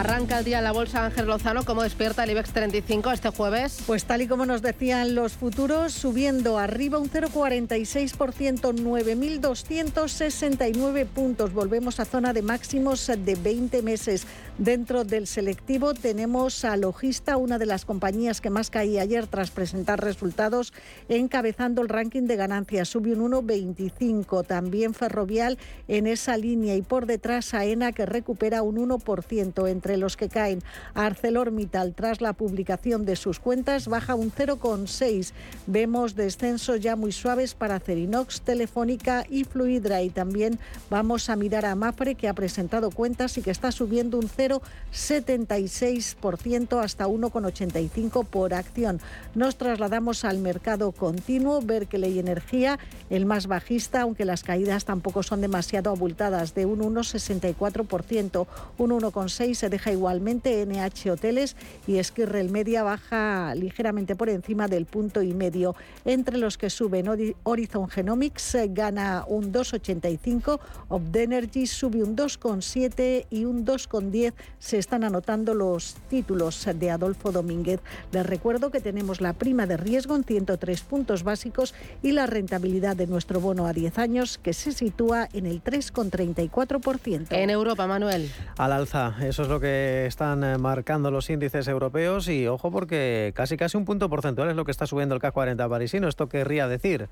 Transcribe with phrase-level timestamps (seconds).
[0.00, 1.66] Arranca el día en la bolsa Ángel Lozano.
[1.66, 3.82] ¿Cómo despierta el IBEX 35 este jueves?
[3.86, 11.52] Pues tal y como nos decían los futuros, subiendo arriba un 0,46%, 9.269 puntos.
[11.52, 14.26] Volvemos a zona de máximos de 20 meses.
[14.56, 19.50] Dentro del selectivo tenemos a Logista, una de las compañías que más caía ayer tras
[19.50, 20.72] presentar resultados,
[21.10, 22.88] encabezando el ranking de ganancias.
[22.88, 24.46] Sube un 1,25.
[24.46, 25.58] También Ferrovial
[25.88, 29.68] en esa línea y por detrás AENA que recupera un 1%.
[29.68, 30.62] Entre los que caen
[30.94, 35.32] ArcelorMittal tras la publicación de sus cuentas baja un 0,6.
[35.66, 40.02] Vemos descensos ya muy suaves para Cerinox, Telefónica y Fluidra.
[40.02, 40.58] Y también
[40.90, 44.60] vamos a mirar a Mapre que ha presentado cuentas y que está subiendo un 0
[44.92, 49.00] 0,76% hasta 1,85 por acción.
[49.34, 55.40] Nos trasladamos al mercado continuo, Berkeley Energía, el más bajista, aunque las caídas tampoco son
[55.40, 58.46] demasiado abultadas, de un 1,64%,
[58.78, 64.86] un 1,6 se deja igualmente NH Hoteles y Esquirrel Media baja ligeramente por encima del
[64.86, 65.74] punto y medio.
[66.04, 67.08] Entre los que suben
[67.44, 75.04] Horizon Genomics eh, gana un 2,85, Opdenergy sube un 2,7 y un 2,10 se están
[75.04, 77.80] anotando los títulos de Adolfo Domínguez.
[78.12, 82.96] Les recuerdo que tenemos la prima de riesgo en 103 puntos básicos y la rentabilidad
[82.96, 87.26] de nuestro bono a 10 años que se sitúa en el 3,34%.
[87.30, 88.30] En Europa, Manuel.
[88.56, 89.69] Al alza, eso es lo que
[90.06, 94.56] están eh, marcando los índices europeos y ojo porque casi casi un punto porcentual es
[94.56, 96.08] lo que está subiendo el CAC 40 parisino.
[96.08, 97.08] Esto querría decir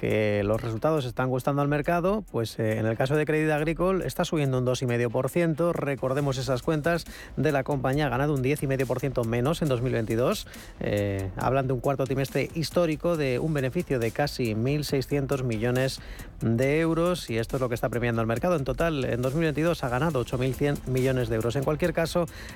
[0.00, 4.06] que los resultados están gustando al mercado, pues eh, en el caso de Crédit Agricole
[4.06, 5.72] está subiendo un 2,5%.
[5.72, 7.04] Recordemos esas cuentas
[7.36, 10.46] de la compañía, ha ganado un 10,5% menos en 2022.
[10.80, 16.00] Eh, hablan de un cuarto trimestre histórico de un beneficio de casi 1.600 millones
[16.40, 18.56] de euros y esto es lo que está premiando el mercado.
[18.56, 21.56] En total, en 2022 ha ganado 8.100 millones de euros.
[21.56, 21.99] En cualquier caso,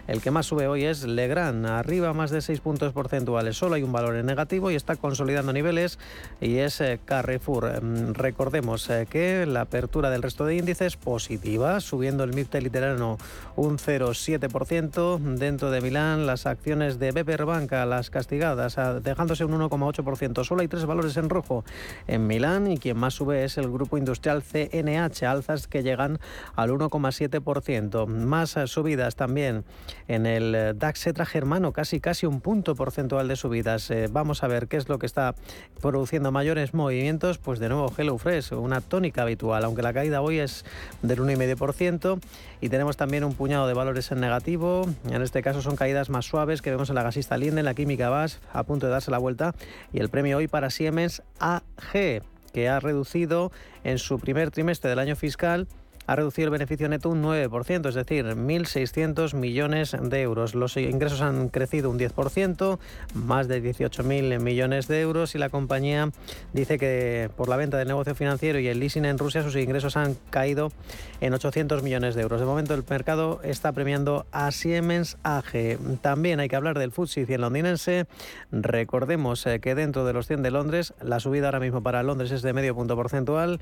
[0.07, 3.57] el que más sube hoy es Legrand, arriba más de 6 puntos porcentuales.
[3.57, 5.99] Solo hay un valor en negativo y está consolidando niveles
[6.41, 12.25] y es eh, Em, recordemos eh, que la apertura del resto de índices positiva, subiendo
[12.25, 13.19] el MIPTE literano
[13.57, 15.19] un 0,7%.
[15.37, 20.45] Dentro de Milán, las acciones de BPR Banca, las castigadas, dejándose un 1,8%.
[20.45, 21.65] Solo hay tres valores en rojo
[22.07, 26.19] en Milán y quien más sube es el grupo industrial CNH, alzas que llegan
[26.57, 28.07] al 1,7%.
[28.07, 29.65] Más subidas también
[30.07, 33.91] en el DAX Etra germano, casi casi un punto porcentual de subidas.
[33.91, 35.35] Eh, vamos a ver qué es lo que está
[35.81, 40.67] produciendo mayores movimientos pues de nuevo HelloFresh, una tónica habitual, aunque la caída hoy es
[41.01, 42.21] del 1,5%.
[42.61, 44.87] Y tenemos también un puñado de valores en negativo.
[45.09, 47.73] En este caso son caídas más suaves que vemos en la gasista Linde, en la
[47.73, 49.55] química VAS, a punto de darse la vuelta.
[49.95, 53.53] Y el premio hoy para Siemens AG, que ha reducido
[53.85, 55.67] en su primer trimestre del año fiscal
[56.07, 60.55] ha reducido el beneficio neto un 9%, es decir, 1.600 millones de euros.
[60.55, 62.79] Los ingresos han crecido un 10%,
[63.15, 66.11] más de 18.000 millones de euros y la compañía
[66.53, 69.97] dice que por la venta del negocio financiero y el leasing en Rusia sus ingresos
[69.97, 70.73] han caído
[71.21, 72.41] en 800 millones de euros.
[72.41, 75.79] De momento el mercado está premiando a Siemens AG.
[76.01, 78.07] También hay que hablar del FTSE 100 londinense.
[78.53, 82.31] Recordemos eh, que dentro de los 100 de Londres la subida ahora mismo para Londres
[82.31, 83.61] es de medio punto porcentual.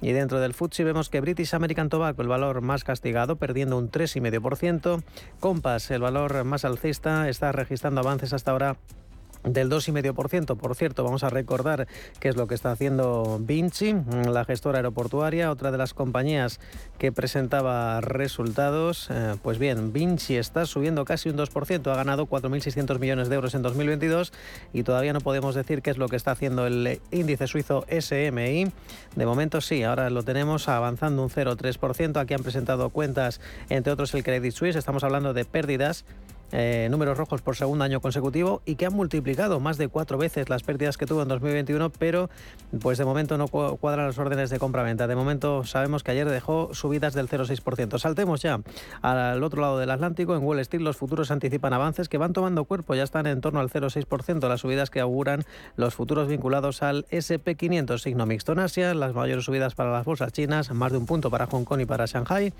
[0.00, 3.90] Y dentro del FTSE vemos que British American Tobacco, el valor más castigado, perdiendo un
[3.90, 5.02] 3,5%.
[5.40, 8.76] Compass, el valor más alcista, está registrando avances hasta ahora
[9.44, 10.56] del 2,5%.
[10.56, 11.86] Por cierto, vamos a recordar
[12.20, 13.94] qué es lo que está haciendo Vinci,
[14.26, 16.60] la gestora aeroportuaria, otra de las compañías
[16.98, 19.08] que presentaba resultados.
[19.10, 23.54] Eh, pues bien, Vinci está subiendo casi un 2%, ha ganado 4.600 millones de euros
[23.54, 24.32] en 2022
[24.72, 28.72] y todavía no podemos decir qué es lo que está haciendo el índice suizo SMI.
[29.16, 32.20] De momento sí, ahora lo tenemos avanzando un 0,3%.
[32.20, 36.04] Aquí han presentado cuentas, entre otros el Credit Suisse, estamos hablando de pérdidas
[36.56, 40.48] eh, números rojos por segundo año consecutivo y que han multiplicado más de cuatro veces
[40.48, 42.30] las pérdidas que tuvo en 2021, pero
[42.80, 45.08] pues de momento no cuadran las órdenes de compra-venta.
[45.08, 47.98] De momento sabemos que ayer dejó subidas del 0,6%.
[47.98, 48.60] Saltemos ya
[49.02, 50.36] al otro lado del Atlántico.
[50.36, 53.58] En Wall Street los futuros anticipan avances que van tomando cuerpo, ya están en torno
[53.58, 54.48] al 0,6%.
[54.48, 55.42] Las subidas que auguran
[55.74, 60.32] los futuros vinculados al SP500, signo mixto en Asia, las mayores subidas para las bolsas
[60.32, 62.52] chinas, más de un punto para Hong Kong y para Shanghai.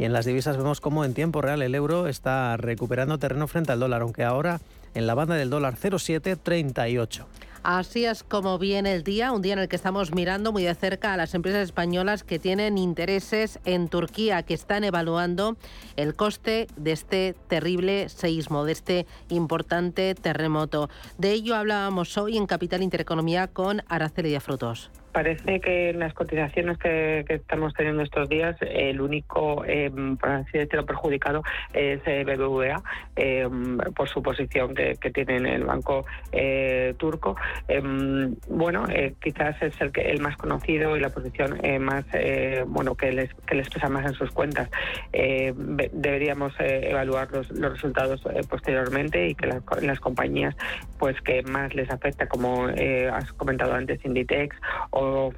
[0.00, 3.72] Y en las divisas vemos cómo en tiempo real el euro está recuperando terreno frente
[3.72, 4.60] al dólar, aunque ahora
[4.94, 7.26] en la banda del dólar 0,738.
[7.68, 10.74] Así es como viene el día, un día en el que estamos mirando muy de
[10.76, 15.56] cerca a las empresas españolas que tienen intereses en Turquía, que están evaluando
[15.96, 20.88] el coste de este terrible seísmo, de este importante terremoto.
[21.18, 24.92] De ello hablábamos hoy en Capital Intereconomía con Araceli de Frutos.
[25.16, 29.90] Parece que en las cotizaciones que, estamos teniendo estos días, el único, eh,
[30.20, 31.42] por así decirlo, perjudicado
[31.72, 32.82] es eh, BBVA
[33.16, 33.48] eh,
[33.94, 36.04] por su posición que, tiene en el banco
[36.98, 37.34] turco.
[38.48, 38.84] bueno,
[39.22, 42.04] quizás es el, que, el más conocido y la posición más,
[42.66, 44.68] bueno, que les, que les pesa más en sus cuentas.
[45.12, 50.54] deberíamos evaluar los, resultados posteriormente y que las, las compañías
[50.98, 54.54] pues que más les afecta, como has comentado antes, Inditex
[54.90, 55.32] o o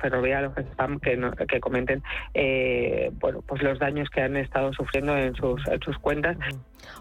[0.55, 1.19] Gestam, que,
[1.49, 2.03] que comenten
[2.35, 6.37] eh, bueno, pues los daños que han estado sufriendo en sus, en sus cuentas.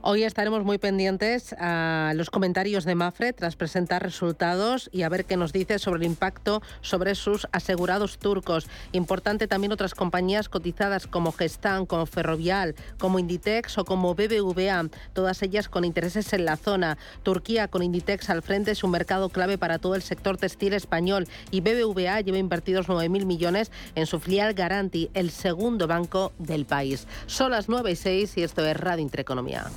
[0.02, 5.26] Hoy estaremos muy pendientes a los comentarios de Mafre tras presentar resultados y a ver
[5.26, 8.68] qué nos dice sobre el impacto sobre sus asegurados turcos.
[8.92, 15.42] Importante también otras compañías cotizadas como Gestam, como Ferrovial, como Inditex o como BBVA, todas
[15.42, 16.98] ellas con intereses en la zona.
[17.24, 21.28] Turquía con Inditex al frente es un mercado clave para todo el sector textil español
[21.52, 27.08] y BBVA lleva invertidos 9.000 millones en su filial Garanti, el segundo banco del país.
[27.28, 29.68] Son las 9 y 6 y esto es Radio Intereconomía.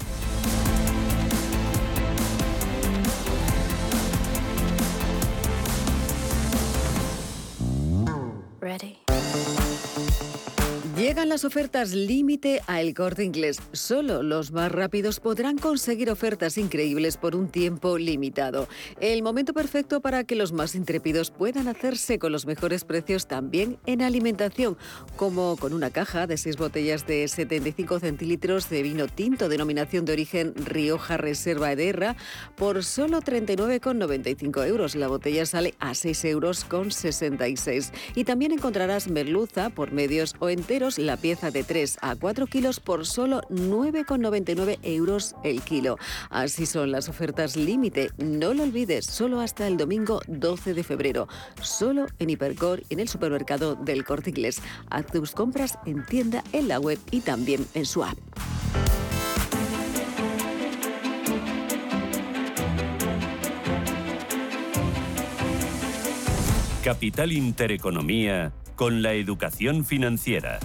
[8.61, 9.00] Ready.
[11.00, 13.58] Llegan las ofertas límite a El Corte Inglés.
[13.73, 18.69] Solo los más rápidos podrán conseguir ofertas increíbles por un tiempo limitado.
[19.00, 23.79] El momento perfecto para que los más intrépidos puedan hacerse con los mejores precios también
[23.87, 24.76] en alimentación,
[25.17, 30.12] como con una caja de seis botellas de 75 centilitros de vino tinto denominación de
[30.12, 32.14] origen Rioja Reserva Ederra
[32.56, 34.94] por solo 39,95 euros.
[34.94, 37.91] La botella sale a 6 euros con 66.
[38.14, 42.81] Y también encontrarás merluza por medios o enteros la pieza de 3 a 4 kilos
[42.81, 45.98] por solo 9,99 euros el kilo.
[46.31, 48.10] Así son las ofertas límite.
[48.19, 51.28] No lo olvides, solo hasta el domingo 12 de febrero.
[51.62, 54.60] Solo en Hipercor y en el supermercado del Corte Inglés.
[54.90, 58.19] Haz tus compras en tienda, en la web y también en su app.
[66.90, 70.58] Capital Intereconomía con la educación financiera.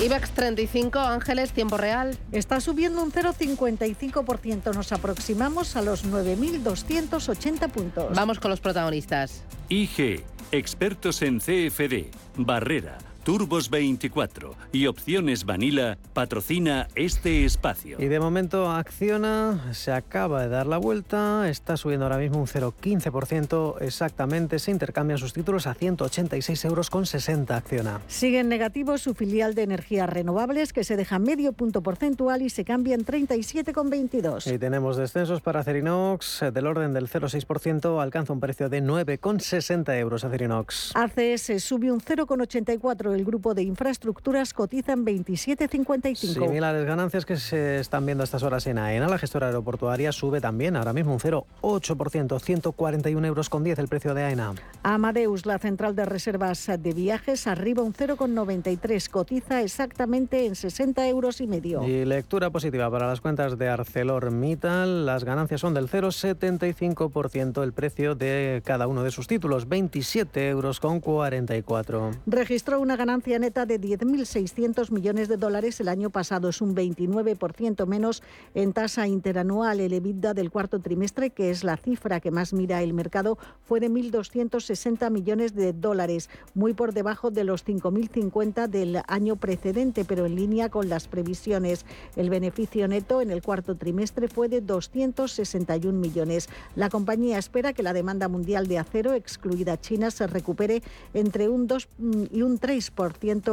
[0.00, 2.16] IBEX 35, Ángeles, tiempo real.
[2.30, 4.72] Está subiendo un 0,55%.
[4.72, 8.14] Nos aproximamos a los 9.280 puntos.
[8.14, 9.42] Vamos con los protagonistas.
[9.68, 10.22] IG,
[10.52, 17.96] expertos en CFD, Barrera, Turbos 24 y Opciones Vanilla patrocina este espacio.
[17.98, 22.46] Y de momento Acciona se acaba de dar la vuelta, está subiendo ahora mismo un
[22.46, 28.02] 0,15% exactamente, se intercambian sus títulos a 186 euros con 60 Acciona.
[28.08, 32.50] Sigue en negativo su filial de energías renovables que se deja medio punto porcentual y
[32.50, 34.54] se cambia en 37,22.
[34.54, 40.24] Y tenemos descensos para Acerinox del orden del 0,6%, alcanza un precio de 9,60 euros
[40.24, 40.94] Acerinox.
[40.94, 46.16] ACS sube un 0,84 el grupo de infraestructuras cotiza en 27,55.
[46.16, 49.08] Similares ganancias que se están viendo a estas horas en AENA.
[49.08, 54.14] La gestora aeroportuaria sube también, ahora mismo un 0,8%, 141 euros con 10 el precio
[54.14, 54.54] de AENA.
[54.82, 61.40] Amadeus, la central de reservas de viajes, arriba un 0,93, cotiza exactamente en 60 euros
[61.40, 61.84] y medio.
[61.84, 65.06] Y lectura positiva para las cuentas de ArcelorMittal.
[65.06, 70.80] Las ganancias son del 0,75%, el precio de cada uno de sus títulos, 27 euros
[70.80, 72.10] con 44.
[72.26, 76.48] Registró una ganancia neta de 10.600 millones de dólares el año pasado.
[76.48, 78.22] Es un 29% menos
[78.54, 79.80] en tasa interanual.
[79.80, 83.80] El EBITDA del cuarto trimestre, que es la cifra que más mira el mercado, fue
[83.80, 90.26] de 1.260 millones de dólares, muy por debajo de los 5.050 del año precedente, pero
[90.26, 91.84] en línea con las previsiones.
[92.16, 96.48] El beneficio neto en el cuarto trimestre fue de 261 millones.
[96.74, 100.82] La compañía espera que la demanda mundial de acero, excluida China, se recupere
[101.12, 101.88] entre un 2
[102.30, 102.93] y un 3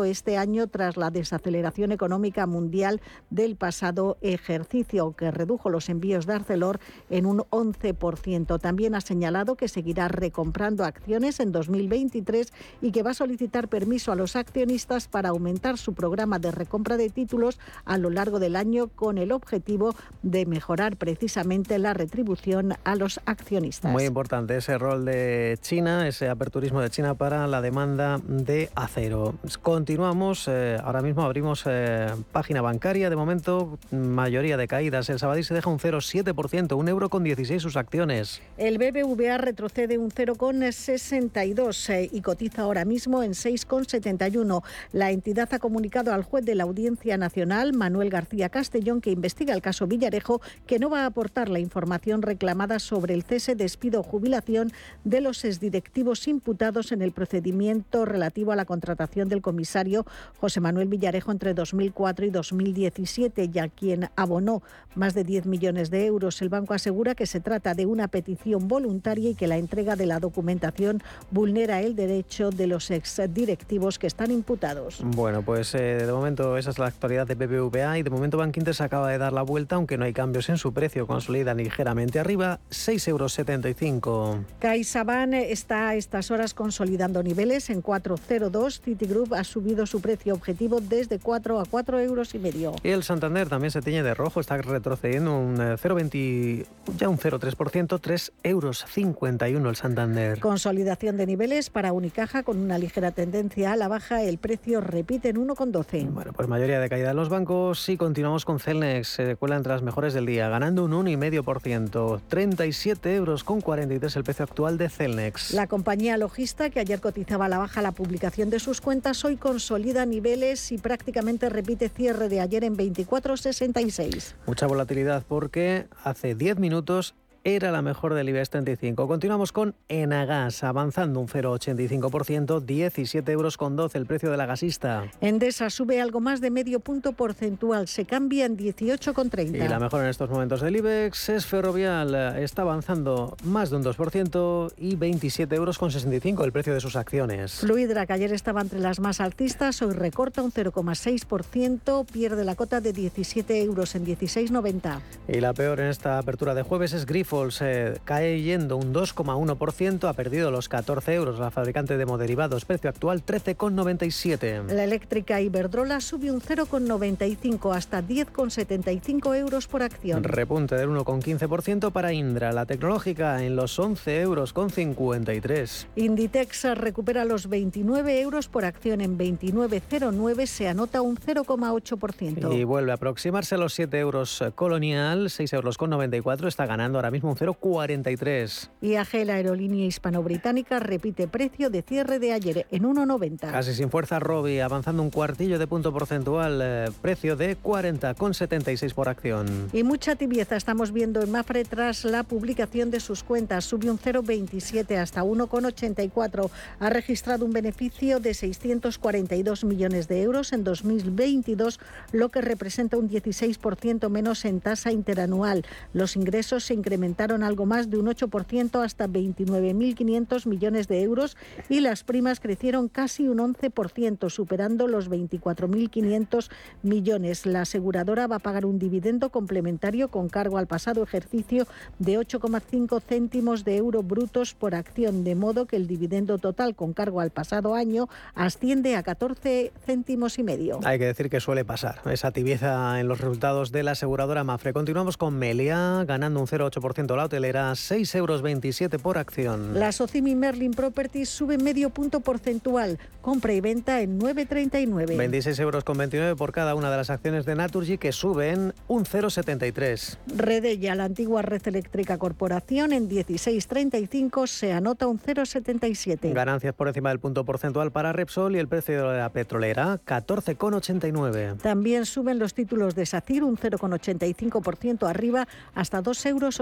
[0.06, 6.34] este año tras la desaceleración económica mundial del pasado ejercicio, que redujo los envíos de
[6.34, 6.80] Arcelor
[7.10, 8.60] en un 11%.
[8.60, 14.12] También ha señalado que seguirá recomprando acciones en 2023 y que va a solicitar permiso
[14.12, 18.56] a los accionistas para aumentar su programa de recompra de títulos a lo largo del
[18.56, 23.92] año con el objetivo de mejorar precisamente la retribución a los accionistas.
[23.92, 29.31] Muy importante ese rol de China, ese aperturismo de China para la demanda de acero.
[29.32, 30.48] Bueno, continuamos.
[30.48, 33.10] Eh, ahora mismo abrimos eh, página bancaria.
[33.10, 35.10] De momento, mayoría de caídas.
[35.10, 38.42] El Sabadell se deja un 0,7%, un euro con 16 sus acciones.
[38.58, 44.64] El BBVA retrocede un 0,62 eh, y cotiza ahora mismo en 6,71.
[44.92, 49.54] La entidad ha comunicado al juez de la Audiencia Nacional, Manuel García Castellón, que investiga
[49.54, 54.02] el caso Villarejo, que no va a aportar la información reclamada sobre el cese, despido
[54.02, 54.72] o jubilación
[55.04, 60.06] de los exdirectivos imputados en el procedimiento relativo a la contratación del comisario
[60.40, 64.64] José Manuel Villarejo entre 2004 y 2017, ya quien abonó
[64.96, 66.42] más de 10 millones de euros.
[66.42, 70.06] El banco asegura que se trata de una petición voluntaria y que la entrega de
[70.06, 75.02] la documentación vulnera el derecho de los exdirectivos que están imputados.
[75.04, 78.56] Bueno, pues eh, de momento esa es la actualidad de BBVA y de momento Bank
[78.58, 81.54] Inter se acaba de dar la vuelta, aunque no hay cambios en su precio, consolida
[81.54, 84.46] ligeramente arriba, 6,75 euros.
[84.60, 88.80] CaixaBank está a estas horas consolidando niveles en 4,02.
[89.02, 92.76] Citigroup ha subido su precio objetivo desde 4 a 4 euros y medio.
[92.84, 96.66] El Santander también se tiñe de rojo, está retrocediendo un 0,20, eh,
[97.00, 100.40] ya un 0,3%, 3 euros 51 el Santander.
[100.40, 104.22] Consolidación de niveles para Unicaja con una ligera tendencia a la baja.
[104.22, 106.08] El precio repite en 1,12.
[106.12, 109.08] Bueno, pues mayoría de caída en los bancos y continuamos con Celnex.
[109.08, 112.22] Se cuela entre las mejores del día, ganando un 1,5%.
[112.28, 115.54] 37 euros con 43 el precio actual de Celnex.
[115.56, 118.91] La compañía logista, que ayer cotizaba a la baja la publicación de sus cuentas,
[119.24, 124.34] hoy consolida niveles y prácticamente repite cierre de ayer en 24,66.
[124.46, 129.08] Mucha volatilidad porque hace 10 minutos era la mejor del IBEX 35.
[129.08, 135.06] Continuamos con Enagas, avanzando un 0,85%, 17 euros con 12 el precio de la gasista.
[135.22, 139.56] Endesa sube algo más de medio punto porcentual, se cambia en 18,30.
[139.56, 143.84] Y la mejor en estos momentos del IBEX es Ferrovial, está avanzando más de un
[143.84, 147.54] 2% y 27 euros con 65 el precio de sus acciones.
[147.54, 152.82] Fluidra, que ayer estaba entre las más altistas, hoy recorta un 0,6%, pierde la cota
[152.82, 155.00] de 17 euros en 16,90.
[155.28, 160.10] Y la peor en esta apertura de jueves es Grifo se cae yendo un 2,1%,
[160.10, 161.40] ha perdido los 14 euros.
[161.40, 164.68] La fabricante de moderivados, precio actual 13,97.
[164.68, 170.26] La eléctrica Iberdrola sube un 0,95 hasta 10,75 euros por acción.
[170.26, 172.52] Repunte del 1,15% para Indra.
[172.52, 175.88] La tecnológica en los 11 euros con 53.
[175.96, 180.46] Inditex recupera los 29 euros por acción en 29,09.
[180.48, 182.58] Se anota un 0,8%.
[182.58, 186.50] Y vuelve a aproximarse a los 7 euros colonial, 6 euros con 94.
[186.50, 188.70] Está ganando ahora mismo un 0,43.
[188.82, 193.52] IAG, la aerolínea hispano-británica, repite precio de cierre de ayer en 1,90.
[193.52, 199.10] Casi sin fuerza, Robi, avanzando un cuartillo de punto porcentual, eh, precio de 40,76 por
[199.10, 199.70] acción.
[199.74, 203.66] Y mucha tibieza estamos viendo en Mafre tras la publicación de sus cuentas.
[203.66, 206.50] Subió un 0,27 hasta 1,84.
[206.80, 211.80] Ha registrado un beneficio de 642 millones de euros en 2022,
[212.12, 215.66] lo que representa un 16% menos en tasa interanual.
[215.94, 221.36] Los ingresos se incrementan aumentaron algo más de un 8% hasta 29.500 millones de euros
[221.68, 226.50] y las primas crecieron casi un 11%, superando los 24.500
[226.84, 227.46] millones.
[227.46, 231.68] La aseguradora va a pagar un dividendo complementario con cargo al pasado ejercicio
[232.00, 236.94] de 8,5 céntimos de euro brutos por acción, de modo que el dividendo total con
[236.94, 240.80] cargo al pasado año asciende a 14 céntimos y medio.
[240.86, 244.72] Hay que decir que suele pasar esa tibieza en los resultados de la aseguradora Mafre.
[244.72, 249.80] Continuamos con Melia ganando un 0,8% la hotelera, 6,27 euros por acción.
[249.80, 255.18] La Socimi Merlin Properties sube medio punto porcentual, compra y venta en 9,39.
[255.18, 259.06] 26 euros con 29 por cada una de las acciones de Naturgy que suben un
[259.06, 260.18] 0,73.
[260.36, 266.34] Redella, la antigua red eléctrica corporación, en 16,35 se anota un 0,77.
[266.34, 271.58] Ganancias por encima del punto porcentual para Repsol y el precio de la petrolera, 14,89.
[271.58, 276.62] También suben los títulos de SACIR, un 0,85% arriba hasta 2,89 euros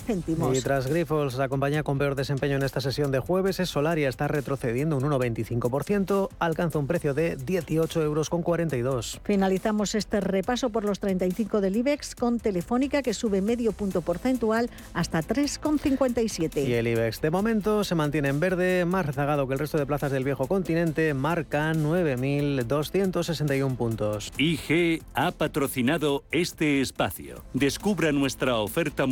[0.00, 0.56] céntimos.
[0.56, 4.08] Y tras Grifols, la compañía con peor desempeño en esta sesión de jueves es Solaria,
[4.08, 9.20] está retrocediendo un 1,25%, alcanza un precio de 18 euros con 42.
[9.24, 14.70] Finalizamos este repaso por los 35 del IBEX con Telefónica que sube medio punto porcentual
[14.94, 16.66] hasta 3,57.
[16.66, 19.86] Y el IBEX de momento se mantiene en verde, más rezagado que el resto de
[19.86, 24.32] plazas del viejo continente, marca 9.261 puntos.
[24.38, 27.44] IG ha patrocinado este espacio.
[27.54, 29.06] Descubra nuestra oferta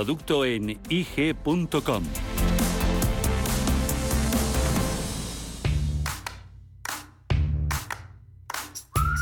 [0.00, 2.04] multiproducto en ig.com.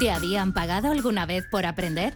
[0.00, 2.14] ¿Te habían pagado alguna vez por aprender?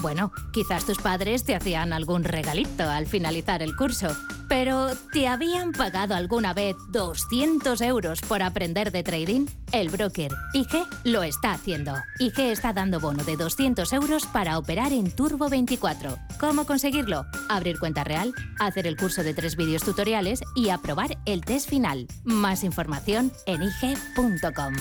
[0.00, 4.08] Bueno, quizás tus padres te hacían algún regalito al finalizar el curso,
[4.50, 9.46] pero ¿te habían pagado alguna vez 200 euros por aprender de trading?
[9.70, 11.94] El broker IG lo está haciendo.
[12.18, 16.18] IG está dando bono de 200 euros para operar en Turbo 24.
[16.40, 17.26] ¿Cómo conseguirlo?
[17.48, 22.08] Abrir cuenta real, hacer el curso de tres vídeos tutoriales y aprobar el test final.
[22.24, 24.74] Más información en IG.com.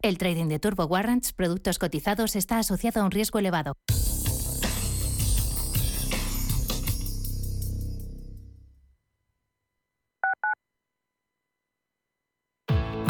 [0.00, 3.74] El trading de Turbo Warrants, productos cotizados, está asociado a un riesgo elevado.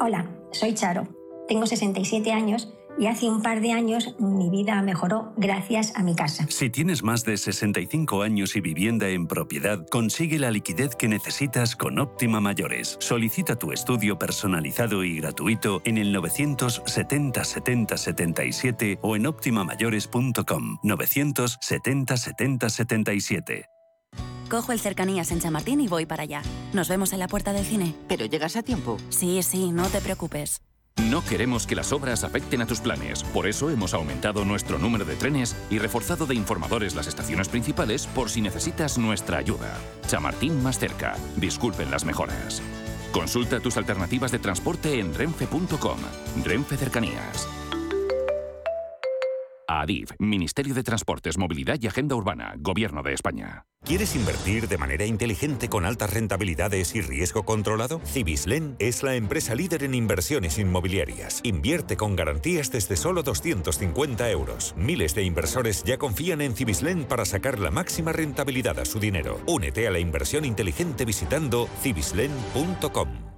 [0.00, 1.08] Hola, soy Charo.
[1.48, 6.14] Tengo 67 años y hace un par de años mi vida mejoró gracias a mi
[6.14, 6.46] casa.
[6.48, 11.76] Si tienes más de 65 años y vivienda en propiedad, consigue la liquidez que necesitas
[11.76, 12.96] con Óptima Mayores.
[13.00, 22.16] Solicita tu estudio personalizado y gratuito en el 970 70 77 o en optimamayores.com 970
[22.16, 23.77] 70 77.
[24.48, 26.42] Cojo el cercanías en Chamartín y voy para allá.
[26.72, 27.94] Nos vemos en la puerta del cine.
[28.08, 28.96] ¿Pero llegas a tiempo?
[29.10, 30.62] Sí, sí, no te preocupes.
[31.10, 33.22] No queremos que las obras afecten a tus planes.
[33.22, 38.06] Por eso hemos aumentado nuestro número de trenes y reforzado de informadores las estaciones principales
[38.08, 39.76] por si necesitas nuestra ayuda.
[40.06, 41.16] Chamartín más cerca.
[41.36, 42.62] Disculpen las mejoras.
[43.12, 45.98] Consulta tus alternativas de transporte en renfe.com.
[46.44, 47.46] Renfe Cercanías.
[49.68, 53.66] ADIF, Ministerio de Transportes, Movilidad y Agenda Urbana, Gobierno de España.
[53.84, 58.00] ¿Quieres invertir de manera inteligente con altas rentabilidades y riesgo controlado?
[58.04, 61.40] Cibislen es la empresa líder en inversiones inmobiliarias.
[61.44, 64.74] Invierte con garantías desde solo 250 euros.
[64.76, 69.40] Miles de inversores ya confían en Cibislen para sacar la máxima rentabilidad a su dinero.
[69.46, 73.37] Únete a la inversión inteligente visitando cibislen.com.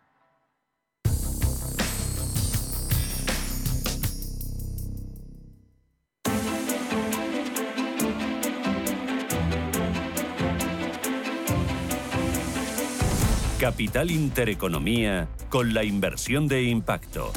[13.61, 17.31] Capital Intereconomía con la inversión de impacto.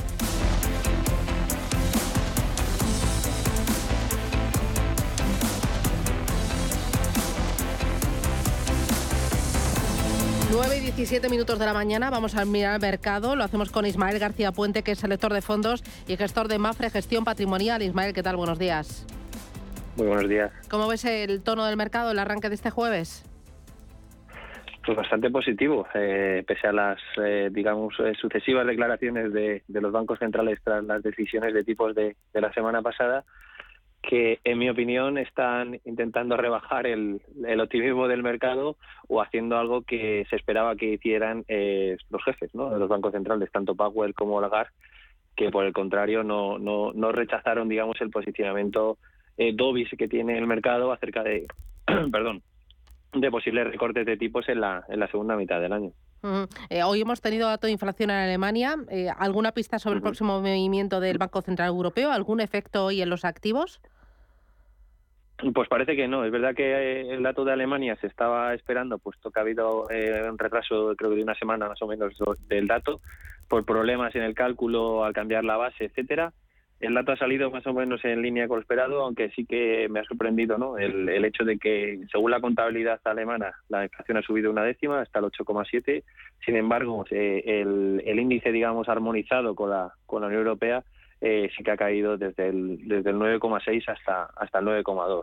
[10.51, 13.37] Nueve y 17 minutos de la mañana vamos a mirar el mercado.
[13.37, 16.89] Lo hacemos con Ismael García Puente, que es selector de fondos y gestor de Mafre
[16.89, 17.83] Gestión Patrimonial.
[17.83, 18.37] Ismael, ¿qué tal?
[18.37, 19.05] Buenos días.
[19.97, 20.51] Muy buenos días.
[20.71, 23.25] ¿Cómo ves el tono del mercado, el arranque de este jueves?
[24.85, 30.19] Pues bastante positivo, eh, pese a las, eh, digamos, eh, sucesivas declaraciones de, los bancos
[30.19, 33.25] centrales tras las decisiones de tipos de, la semana pasada,
[34.03, 37.23] que en mi opinión están intentando rebajar el,
[37.59, 38.77] optimismo del mercado
[39.09, 41.47] o haciendo algo que se esperaba que hicieran
[42.11, 42.69] los jefes ¿no?
[42.69, 44.73] de los bancos centrales, tanto Powell como Lagarde,
[45.35, 48.99] que por el contrario no, no, no rechazaron, digamos, el posicionamiento
[49.55, 51.47] dovish que tiene el mercado acerca de,
[52.13, 52.43] perdón,
[53.15, 55.93] de posibles recortes de tipos en la, en la segunda mitad del año.
[56.71, 58.77] Eh, hoy hemos tenido dato de inflación en Alemania.
[58.91, 62.11] Eh, ¿Alguna pista sobre el próximo movimiento del Banco Central Europeo?
[62.11, 63.81] ¿Algún efecto hoy en los activos?
[65.53, 66.25] Pues parece que no.
[66.25, 69.87] Es verdad que eh, el dato de Alemania se estaba esperando, puesto que ha habido
[70.31, 72.15] un retraso, creo que de una semana más o menos,
[72.49, 73.01] del dato,
[73.49, 76.33] por problemas en el cálculo al cambiar la base, etcétera.
[76.85, 79.89] El dato ha salido más o menos en línea con lo esperado, aunque sí que
[79.89, 80.77] me ha sorprendido ¿no?
[80.77, 85.21] el, hecho de que, según la contabilidad alemana, la inflación ha subido una décima hasta
[85.21, 86.03] el 8,7.
[86.45, 90.85] Sin embargo, eh, el, el, índice, digamos, armonizado con la, con la Unión Europea
[91.27, 95.23] eh, sí que ha caído desde el, desde el 9,6 hasta, hasta el 9,2.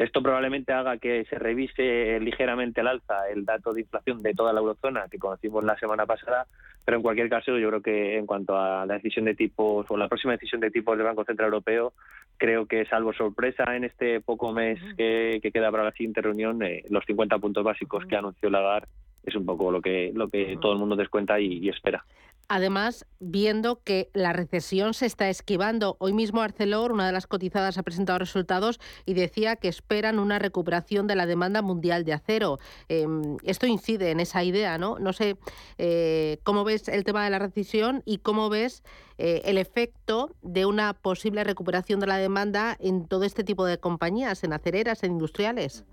[0.00, 4.50] Esto probablemente haga que se revise ligeramente al alza el dato de inflación de toda
[4.54, 6.46] la eurozona que conocimos la semana pasada,
[6.86, 9.96] pero en cualquier caso yo creo que en cuanto a la decisión de tipos o
[9.98, 11.92] la próxima decisión de tipos del Banco Central Europeo,
[12.38, 16.82] creo que salvo sorpresa en este poco mes que, queda para la siguiente reunión, eh,
[16.88, 18.88] los 50 puntos básicos que anunció Lagarde
[19.22, 22.02] es un poco lo que lo que todo el mundo descuenta y, espera.
[22.50, 25.96] Además viendo que la recesión se está esquivando.
[26.00, 30.40] Hoy mismo Arcelor, una de las cotizadas, ha presentado resultados y decía que esperan una
[30.40, 32.58] recuperación de la demanda mundial de acero.
[32.88, 34.98] Em, esto incide en esa idea, ¿no?
[34.98, 35.36] No sé
[35.78, 38.82] eh, cómo ves el tema de la recesión y cómo ves
[39.18, 43.78] eh, el efecto de una posible recuperación de la demanda en todo este tipo de
[43.78, 45.84] compañías, en acereras, en industriales.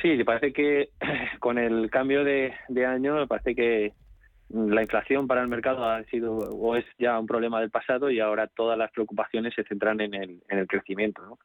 [0.00, 0.88] Sí, parece que
[1.40, 3.92] con el cambio de, de año, parece que
[4.52, 8.20] la inflación para el mercado ha sido o es ya un problema del pasado y
[8.20, 11.38] ahora todas las preocupaciones se centran en el, en el crecimiento.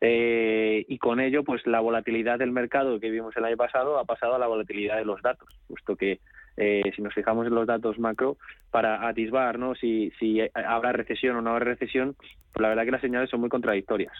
[0.00, 4.04] Eh, y con ello, pues la volatilidad del mercado que vimos el año pasado ha
[4.04, 6.20] pasado a la volatilidad de los datos, puesto que
[6.56, 8.36] eh, si nos fijamos en los datos macro,
[8.70, 9.74] para atisbar ¿no?
[9.74, 12.14] si, si habrá recesión o no habrá recesión,
[12.52, 14.12] pues la verdad que las señales son muy contradictorias.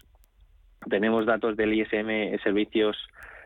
[0.89, 2.97] Tenemos datos del ISM servicios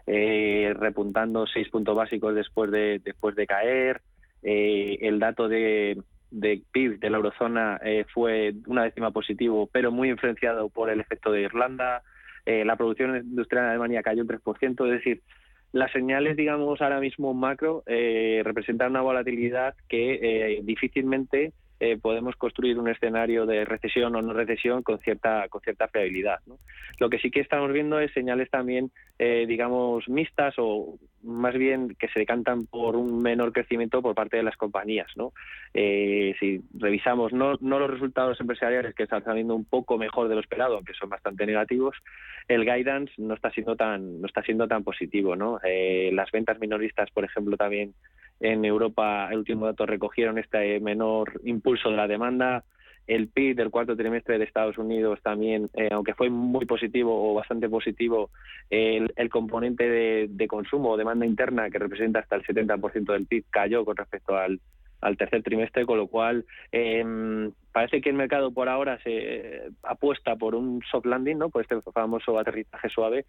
[0.07, 4.00] eh, repuntando seis puntos básicos después de, después de caer,
[4.44, 9.90] eh, el dato de, de, PIB de la eurozona eh, fue una décima positivo, pero
[9.90, 12.02] muy influenciado por el efecto de Irlanda.
[12.44, 15.22] Eh, la producción industrial en Alemania cayó un 3%, es decir,
[15.72, 21.52] las señales, digamos, ahora mismo macro representan una volatilidad que difícilmente
[21.85, 26.38] eh, podemos construir un escenario de recesión o no recesión con cierta con cierta fiabilidad.
[26.99, 31.94] Lo que sí que estamos viendo es señales también, eh, digamos, mixtas o más bien
[31.99, 35.09] que se decantan por un menor crecimiento por parte de las compañías.
[35.14, 35.35] ¿no?
[35.75, 40.37] Eh, si revisamos no, no los resultados empresariales que están saliendo un poco mejor de
[40.37, 41.99] lo esperado, aunque son bastante negativos,
[42.49, 45.37] el guidance no está siendo tan no está siendo tan positivo.
[45.37, 45.61] ¿no?
[46.12, 47.92] las ventas minoristas, por ejemplo, también
[48.40, 52.64] en Europa, el último dato recogieron este menor impulso de la demanda.
[53.07, 57.35] El PIB del cuarto trimestre de Estados Unidos también, eh, aunque fue muy positivo o
[57.35, 58.31] bastante positivo,
[58.70, 59.88] el, componente
[60.29, 64.37] de, consumo o demanda interna, que representa hasta el 70% del PIB, cayó con respecto
[64.37, 64.61] al,
[65.18, 70.55] tercer trimestre, con lo cual em, parece que el mercado por ahora se apuesta por
[70.55, 71.51] un soft landing, ¿no?
[71.51, 73.27] por este famoso aterrizaje suave,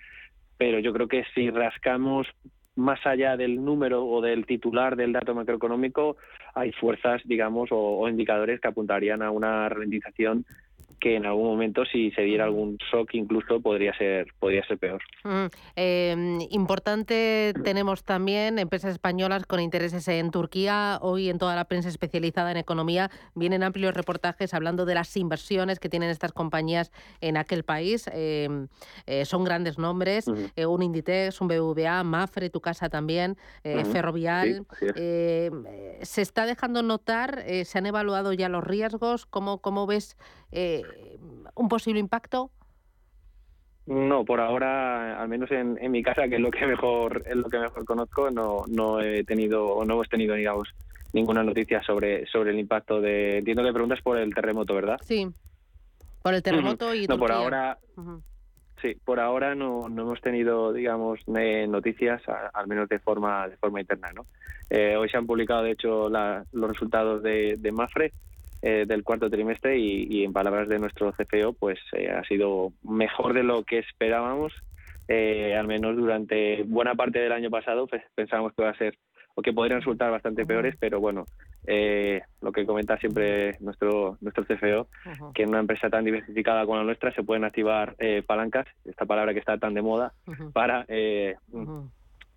[0.57, 2.27] pero yo creo que si rascamos
[2.75, 6.17] más allá del número o del titular del dato macroeconómico,
[6.53, 10.45] hay fuerzas, digamos, o, indicadores que apuntarían a una ralentización
[11.05, 15.03] que en algún momento si se diera algún shock incluso podría ser podría ser peor.
[15.75, 20.97] Em, importante tenemos también empresas españolas con intereses en Turquía.
[21.03, 25.77] Hoy en toda la prensa especializada en economía vienen amplios reportajes hablando de las inversiones
[25.77, 26.91] que tienen estas compañías
[27.21, 28.09] en aquel país.
[28.11, 28.67] Em,
[29.05, 34.65] eh, son grandes nombres, eh, un Inditex, un BBVA, Mafre, tu casa también, eh, Ferrovial.
[34.95, 35.65] Em,
[36.01, 39.27] se está dejando notar, se han evaluado ya los riesgos.
[39.27, 40.17] ¿Cómo, cómo ves
[41.55, 42.51] un posible impacto?
[43.87, 47.49] No, por ahora, al menos en, mi casa, que es lo que mejor es lo
[47.49, 50.73] que mejor conozco, no, no he tenido o no hemos tenido, digamos,
[51.13, 53.39] ninguna noticia sobre sobre el impacto de.
[53.39, 54.99] Entiendo que preguntas por el terremoto, ¿verdad?
[55.03, 55.27] Sí.
[56.23, 57.05] Por el terremoto y.
[57.05, 57.77] No, por ahora.
[58.81, 62.21] Sí, por ahora no, no hemos tenido, digamos, noticias,
[62.53, 64.25] al menos de forma de forma interna, ¿no?
[64.69, 68.13] Eh, hoy se han publicado, de hecho, los resultados de, de Mafre
[68.61, 73.33] eh, del cuarto trimestre y, en palabras de nuestro CFO, pues eh, ha sido mejor
[73.33, 74.53] de lo que esperábamos.
[75.07, 78.97] Eh, al menos durante buena parte del año pasado pues, pensábamos que iba a ser
[79.35, 81.25] o que podrían resultar bastante peores, pero bueno,
[82.41, 84.87] lo que comenta siempre nuestro nuestro CFO,
[85.33, 89.33] que en una empresa tan diversificada como la nuestra se pueden activar palancas, esta palabra
[89.33, 90.13] que está tan de moda,
[90.53, 90.85] para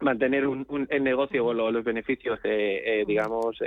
[0.01, 2.41] mantener un, el negocio o los beneficios,
[3.07, 3.61] digamos,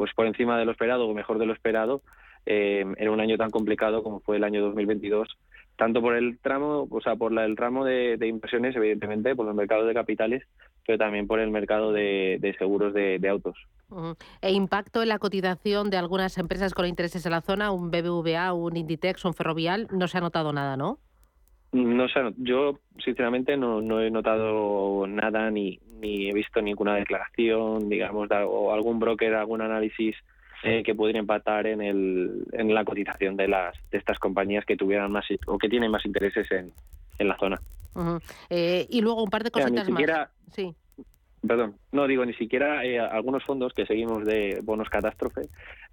[0.00, 2.00] pues por encima de lo esperado o mejor de lo esperado
[2.46, 5.36] eh, en un año tan complicado como fue el año 2022
[5.76, 9.86] tanto por el tramo, o sea, por el ramo de, inversiones, evidentemente, por los mercados
[9.86, 10.42] de capitales,
[10.86, 13.56] pero también por el mercado de, seguros de, autos.
[14.42, 18.52] ¿E impacto en la cotización de algunas empresas con intereses en la zona, un BBVA,
[18.52, 19.88] un Inditex, un Ferrovial?
[19.90, 20.98] No se ha notado nada, ¿no?
[21.72, 27.88] No sé, yo sinceramente no, no he notado nada ni, ni he visto ninguna declaración,
[27.88, 30.16] digamos, o algún broker, algún análisis
[30.64, 34.76] eh, que pudiera impactar en, el, en la cotización de las de estas compañías que
[34.76, 36.72] tuvieran más o que tienen más intereses en,
[37.18, 37.60] en la zona.
[38.50, 40.28] Eh, y luego un par de cositas más.
[40.52, 40.74] Sí.
[41.46, 45.42] Perdón, no digo ni siquiera eh, algunos fondos que seguimos de bonos catástrofe,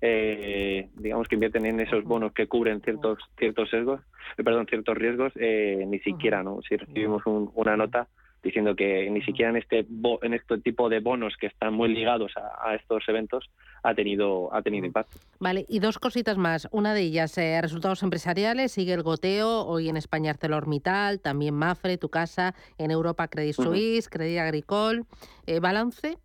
[0.01, 4.01] eh, digamos que invierten en esos bonos que cubren ciertos ciertos sesgos,
[4.37, 6.59] eh, perdón, ciertos riesgos, ni siquiera, ¿no?
[6.67, 8.07] Si recibimos una nota
[8.43, 9.85] diciendo que ni siquiera en este
[10.21, 13.49] en este tipo de bonos que están muy ligados a, estos eventos
[13.83, 15.17] ha tenido ha tenido impacto.
[15.39, 16.67] Vale, y dos cositas más.
[16.71, 21.97] Una de ellas, eh, resultados empresariales, sigue el goteo, hoy en España ArcelorMittal, también Mafre,
[21.97, 25.03] tu casa, en Europa Credit Suisse, Credit Agricole.
[25.45, 26.17] Eh, ¿Balance?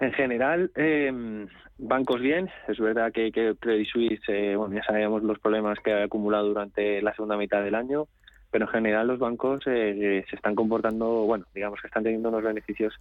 [0.00, 1.46] En general, eh,
[1.78, 2.50] bancos bien.
[2.68, 6.48] Es verdad que, que Credit Suisse, eh, bueno, ya sabíamos los problemas que ha acumulado
[6.48, 8.08] durante la segunda mitad del año,
[8.54, 12.44] pero en general los bancos eh, se están comportando, bueno, digamos que están teniendo unos
[12.44, 12.94] beneficios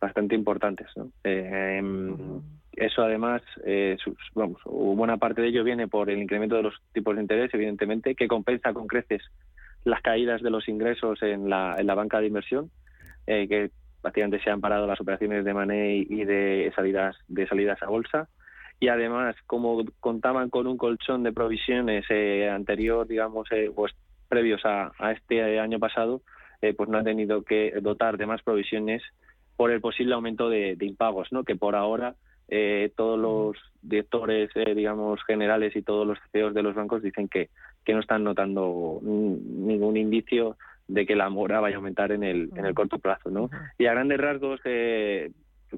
[0.00, 0.86] bastante importantes.
[0.94, 1.08] ¿no?
[1.24, 1.82] Eh,
[2.74, 3.96] eso además, eh,
[4.32, 8.14] vamos, buena parte de ello viene por el incremento de los tipos de interés, evidentemente,
[8.14, 9.22] que compensa con creces
[9.82, 12.70] las caídas de los ingresos en la, en la banca de inversión,
[13.26, 17.82] eh, que prácticamente se han parado las operaciones de money y de salidas de salidas
[17.82, 18.28] a bolsa
[18.78, 23.92] y además como contaban con un colchón de provisiones eh, anterior digamos eh, pues
[24.32, 26.22] previos a, este año pasado
[26.62, 29.02] eh, pues no han tenido que dotar de más provisiones
[29.56, 32.14] por el posible aumento de, impagos no que por ahora
[32.96, 37.48] todos los directores digamos generales y todos los CEOs de los bancos dicen que
[37.84, 40.56] que no están notando ningún indicio
[40.88, 43.30] de que la mora vaya a aumentar en el, en el corto plazo.
[43.30, 43.50] ¿no?
[43.78, 45.30] Y a grandes rasgos, eh,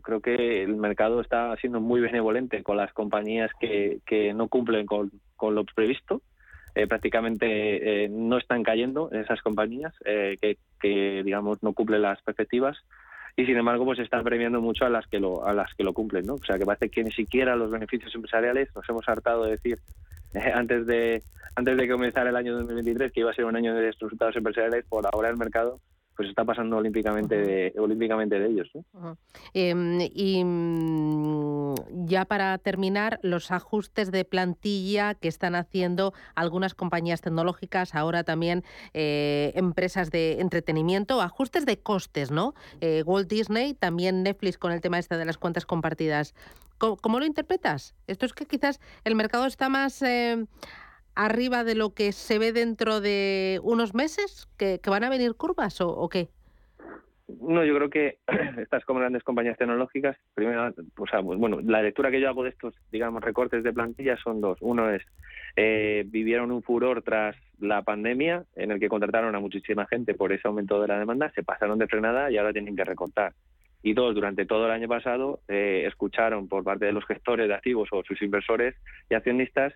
[0.03, 4.87] creo que el mercado está siendo muy benevolente con las compañías que, que no cumplen
[4.87, 6.23] con, con lo previsto.
[6.75, 12.21] Eh, prácticamente eh, no están cayendo esas compañías eh, que, que, digamos, no cumplen las
[12.23, 12.77] perspectivas.
[13.37, 15.93] Y sin embargo pues están premiando mucho a las que lo a las que lo
[15.93, 19.43] cumplen no o sea que parece que ni siquiera los beneficios empresariales nos hemos hartado
[19.43, 19.79] de decir
[20.55, 21.21] antes de
[21.57, 24.85] antes de comenzar el año 2023 que iba a ser un año de resultados empresariales
[24.89, 25.81] por ahora el mercado
[26.17, 28.71] pues está pasando olímpicamente de, olímpicamente de ellos.
[29.53, 31.75] Em, y mm,
[32.07, 38.63] ya para terminar, los ajustes de plantilla que están haciendo algunas compañías tecnológicas, ahora también
[38.93, 42.55] eh, empresas de entretenimiento, ajustes de costes, ¿no?
[42.81, 46.35] Eh, Walt Disney, también Netflix con el tema este de las cuentas compartidas.
[46.79, 47.95] ¿Cómo, lo interpretas?
[48.07, 50.03] Esto es que quizás el mercado está más...
[51.15, 54.49] Arriba de lo que se ve dentro de unos meses?
[54.57, 56.29] ¿Que, van a venir curvas o, qué?
[57.41, 58.19] No, yo creo que
[58.59, 62.51] estas como grandes compañías tecnológicas, primero, o sea, bueno, la lectura que yo hago de
[62.51, 64.59] estos, digamos, recortes de plantilla son dos.
[64.61, 65.03] Uno es,
[65.57, 70.33] eh, vivieron un furor tras la pandemia en el que contrataron a muchísima gente por
[70.33, 73.35] ese aumento de la demanda, se pasaron de frenada y ahora tienen que recortar.
[73.85, 77.55] Y dos, durante todo el año pasado eh, escucharon por parte de los gestores de
[77.55, 78.75] activos o sus inversores
[79.11, 79.75] y accionistas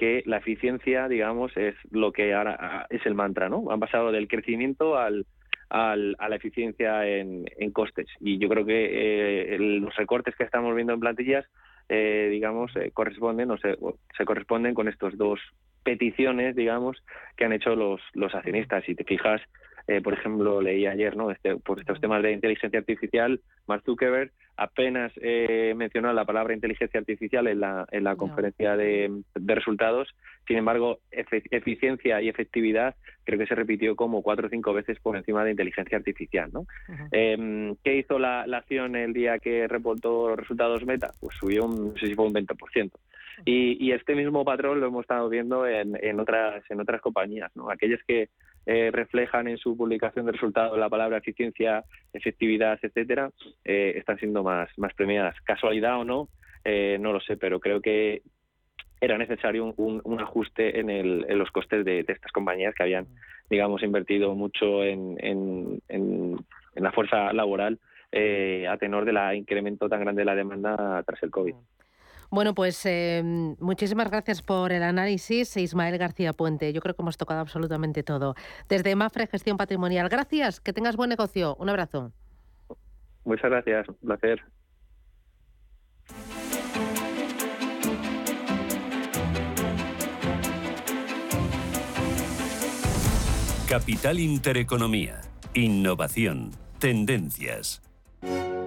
[0.00, 3.70] que la eficiencia, digamos, es lo que ahora ah, es el mantra, ¿no?
[3.70, 5.26] Han pasado del crecimiento al,
[5.68, 8.06] al a la eficiencia en, en, costes.
[8.18, 11.44] Y yo creo que eh, los recortes que estamos viendo en plantillas,
[11.90, 13.76] eh, digamos, eh, corresponden o se,
[14.16, 15.38] se corresponden con estos dos
[15.82, 16.96] peticiones, digamos,
[17.36, 18.82] que han hecho los, los accionistas.
[18.84, 19.42] Si te fijas,
[19.90, 21.32] eh, por ejemplo, leí ayer, ¿no?
[21.32, 27.00] Este, por estos temas de inteligencia artificial, Mark Zuckerberg apenas eh, mencionó la palabra inteligencia
[27.00, 30.06] artificial en la, en la conferencia de, resultados.
[30.46, 35.16] Sin embargo, eficiencia y efectividad creo que se repitió como cuatro o cinco veces por
[35.16, 36.66] encima de inteligencia artificial, ¿no?
[37.10, 41.10] Em, ¿Qué hizo la, acción el día que reportó resultados Meta?
[41.18, 42.92] Pues subió un, no sé si fue un 20%.
[43.44, 47.50] Y, y este mismo patrón lo hemos estado viendo en, en otras en otras compañías,
[47.56, 47.70] ¿no?
[47.70, 48.28] Aquellas que
[48.72, 53.32] eh, reflejan en su publicación de resultados la palabra eficiencia, efectividad, etcétera,
[53.64, 55.34] eh, están siendo más, más premiadas.
[55.42, 56.28] ¿Casualidad o no?
[56.64, 58.22] Eh, no lo sé, pero creo que
[59.00, 63.08] era necesario un, ajuste en, el, en, los costes de, estas compañías que habían,
[63.50, 66.36] digamos, invertido mucho en, en, en
[66.76, 67.80] la fuerza laboral
[68.12, 71.56] a tenor del incremento tan grande de la demanda tras el COVID.
[72.30, 76.72] Bueno, pues em, muchísimas gracias por el análisis, Ismael García Puente.
[76.72, 78.36] Yo creo que hemos tocado absolutamente todo.
[78.68, 81.56] Desde Mafre Gestión Patrimonial, gracias, que tengas buen negocio.
[81.56, 82.12] Un abrazo.
[83.24, 84.40] Muchas gracias, un placer.
[93.68, 95.20] Capital Intereconomía.
[95.54, 96.50] Innovación.
[96.80, 97.80] Tendencias.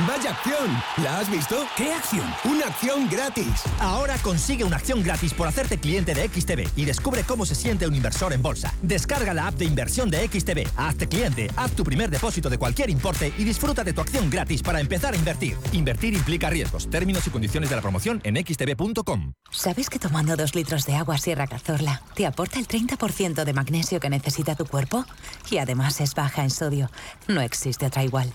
[0.00, 0.82] ¡Vaya acción!
[1.04, 1.66] ¿La has visto?
[1.76, 2.26] ¿Qué acción?
[2.44, 3.62] ¡Una acción gratis!
[3.78, 7.86] Ahora consigue una acción gratis por hacerte cliente de XTB y descubre cómo se siente
[7.86, 8.74] un inversor en bolsa.
[8.82, 12.90] Descarga la app de inversión de XTB, hazte cliente, haz tu primer depósito de cualquier
[12.90, 15.56] importe y disfruta de tu acción gratis para empezar a invertir.
[15.72, 16.90] Invertir implica riesgos.
[16.90, 19.34] Términos y condiciones de la promoción en xtb.com.
[19.52, 24.00] ¿Sabes que tomando dos litros de agua Sierra Cazorla te aporta el 30% de magnesio
[24.00, 25.04] que necesita tu cuerpo?
[25.52, 26.90] Y además es baja en sodio.
[27.28, 28.34] No existe otra igual.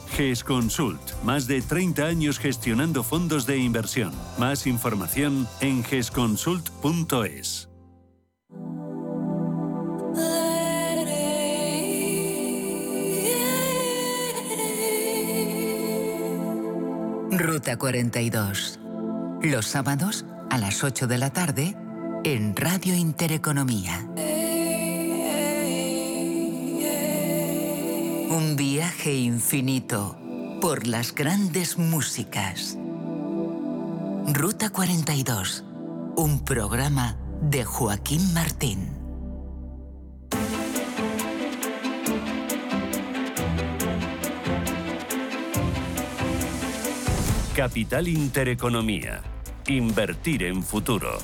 [0.11, 1.01] GES Consult.
[1.23, 4.13] Más de 30 años gestionando fondos de inversión.
[4.37, 7.67] Más información en gesconsult.es.
[17.31, 18.79] Ruta 42.
[19.41, 21.75] Los sábados a las 8 de la tarde
[22.23, 24.05] en Radio Intereconomía.
[28.31, 30.17] Un viaje infinito
[30.61, 32.77] por las grandes músicas.
[34.25, 35.65] Ruta 42.
[36.15, 38.87] Un programa de Joaquín Martín.
[47.53, 49.21] Capital Intereconomía.
[49.67, 51.19] Invertir en futuro.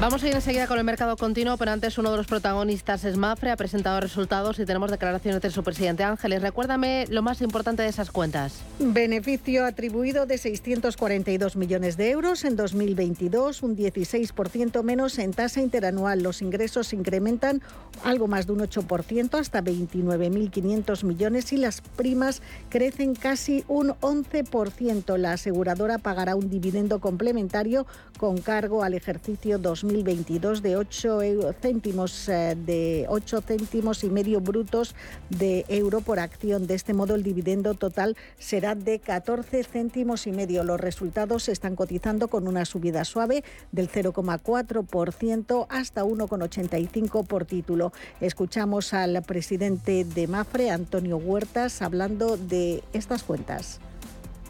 [0.00, 3.16] Vamos a ir enseguida con el mercado continuo, pero antes uno de los protagonistas es
[3.16, 6.40] Mafre, ha presentado resultados y tenemos declaraciones de su presidente Ángeles.
[6.40, 8.60] Recuérdame lo más importante de esas cuentas.
[8.78, 16.22] Beneficio atribuido de 642 millones de euros en 2022, un 16% menos en tasa interanual.
[16.22, 17.60] Los ingresos incrementan
[18.04, 25.16] algo más de un 8% hasta 29.500 millones y las primas crecen casi un 11%.
[25.16, 27.84] La aseguradora pagará un dividendo complementario
[28.16, 31.20] con cargo al ejercicio 2022 2022 de 8
[31.60, 34.94] céntimos eh, de 8 céntimos y medio brutos
[35.30, 36.66] de euro por acción.
[36.66, 40.62] De este modo el dividendo total será de 14 céntimos y medio.
[40.62, 47.92] Los resultados se están cotizando con una subida suave del 0,4% hasta 1,85 por título.
[48.20, 53.80] Escuchamos al presidente de Mafre, Antonio Huertas, hablando de estas cuentas.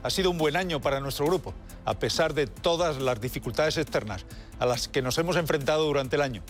[0.03, 4.27] Ha sido un buen año para nuestro grupo, a pesar de todas las dificultades externas
[4.61, 6.43] a las que nos hemos enfrentado durante el año,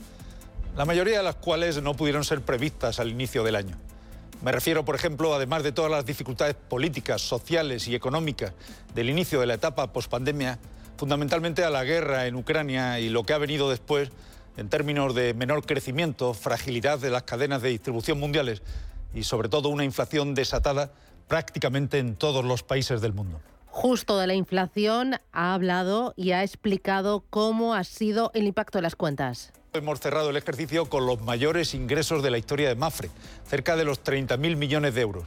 [0.77, 3.77] la mayoría de las cuales no pudieron ser previstas al inicio del año.
[4.43, 8.53] Me refiero, por ejemplo, además de todas las dificultades políticas, sociales y económicas
[8.95, 10.59] del inicio de la etapa pospandemia,
[10.99, 14.11] fundamentalmente a la guerra en Ucrania y lo que ha venido después
[14.59, 18.63] en términos de menor crecimiento, fragilidad de las cadenas de distribución mundiales
[19.15, 20.93] y sobre todo una inflación desatada
[21.29, 23.41] prácticamente en todos los países del mundo.
[23.67, 28.83] Justo de la inflación ha hablado y ha explicado cómo ha sido el impacto de
[28.83, 29.53] las cuentas.
[29.75, 33.11] Hemos cerrado el ejercicio con los mayores ingresos de la historia de Mafre,
[33.47, 35.25] cerca de los 30.000 millones de euros.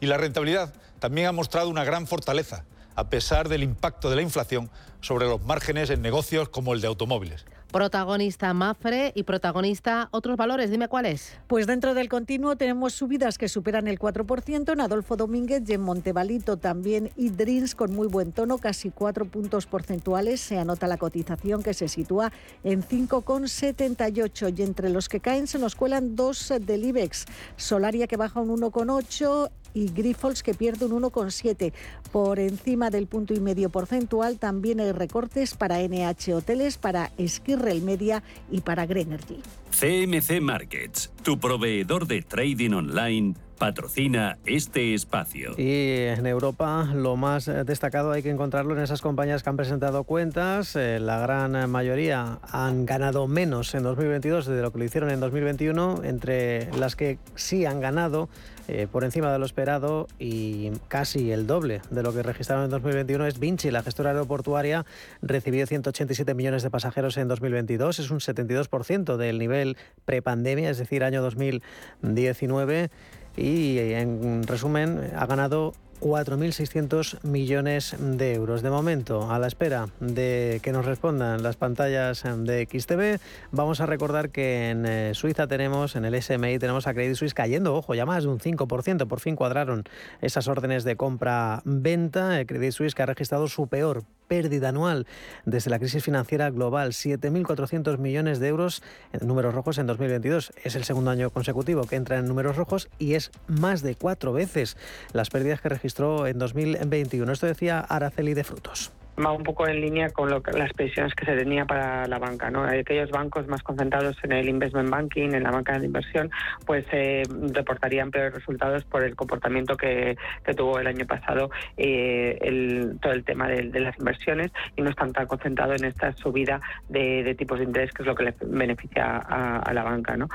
[0.00, 2.64] Y la rentabilidad también ha mostrado una gran fortaleza,
[2.96, 6.88] a pesar del impacto de la inflación sobre los márgenes en negocios como el de
[6.88, 7.44] automóviles.
[7.72, 10.70] Protagonista Mafre y protagonista otros valores.
[10.70, 11.38] Dime cuáles.
[11.46, 15.80] Pues dentro del continuo tenemos subidas que superan el 4% en Adolfo Domínguez y en
[15.80, 20.42] Montevalito también y Dreams con muy buen tono, casi 4 puntos porcentuales.
[20.42, 22.30] Se anota la cotización que se sitúa
[22.62, 27.24] en 5,78 y entre los que caen se nos cuelan dos del IBEX.
[27.56, 31.72] Solaria que baja un 1,8 y Grifols que pierde un 1,7.
[32.10, 37.82] Por encima del punto y medio porcentual también hay recortes para NH Hoteles, para Skirrel
[37.82, 39.38] Media y para Greenergy.
[39.70, 45.52] CMC Markets, tu proveedor de trading online patrocina este espacio.
[45.56, 50.02] Y en Europa lo más destacado hay que encontrarlo en esas compañías que han presentado
[50.02, 50.74] cuentas.
[50.74, 55.20] Eh, la gran mayoría han ganado menos en 2022 de lo que lo hicieron en
[55.20, 56.02] 2021.
[56.02, 58.28] Entre las que sí han ganado
[58.66, 62.70] eh, por encima de lo esperado y casi el doble de lo que registraron en
[62.70, 63.70] 2021 es Vinci.
[63.70, 64.84] La gestora aeroportuaria
[65.20, 71.04] recibió 187 millones de pasajeros en 2022, es un 72% del nivel prepandemia, es decir,
[71.04, 72.90] año 2019
[73.36, 78.62] y en resumen ha ganado 4.600 millones de euros.
[78.62, 83.20] De momento, a la espera de que nos respondan las pantallas de XTV,
[83.52, 87.34] vamos a recordar que en eh, Suiza tenemos, en el SMI, tenemos a Credit Suisse
[87.34, 89.06] cayendo, ojo, ya más de un 5%.
[89.06, 89.84] Por fin cuadraron
[90.20, 92.44] esas órdenes de compra-venta.
[92.46, 95.06] Credit Suisse que ha registrado su peor pérdida anual
[95.44, 98.82] desde la crisis financiera global, 7.400 millones de euros
[99.12, 100.52] en números rojos en 2022.
[100.64, 104.32] Es el segundo año consecutivo que entra en números rojos y es más de cuatro
[104.32, 104.76] veces
[105.12, 107.32] las pérdidas que registró en 2021.
[107.32, 108.92] Esto decía Araceli de Frutos.
[109.18, 112.18] Va un poco en línea con lo que, las previsiones que se tenía para la
[112.18, 112.50] banca.
[112.50, 112.64] ¿no?
[112.64, 116.30] Aquellos bancos más concentrados en el investment banking, en la banca de inversión,
[116.66, 120.16] pues eh, reportarían peores resultados por el comportamiento que,
[120.56, 125.12] tuvo el año pasado eh, el, todo el tema de, las inversiones y no están
[125.12, 129.16] tan concentrados en esta subida de, tipos de interés, que es lo que le beneficia
[129.16, 130.16] a, a la banca.
[130.16, 130.28] ¿no?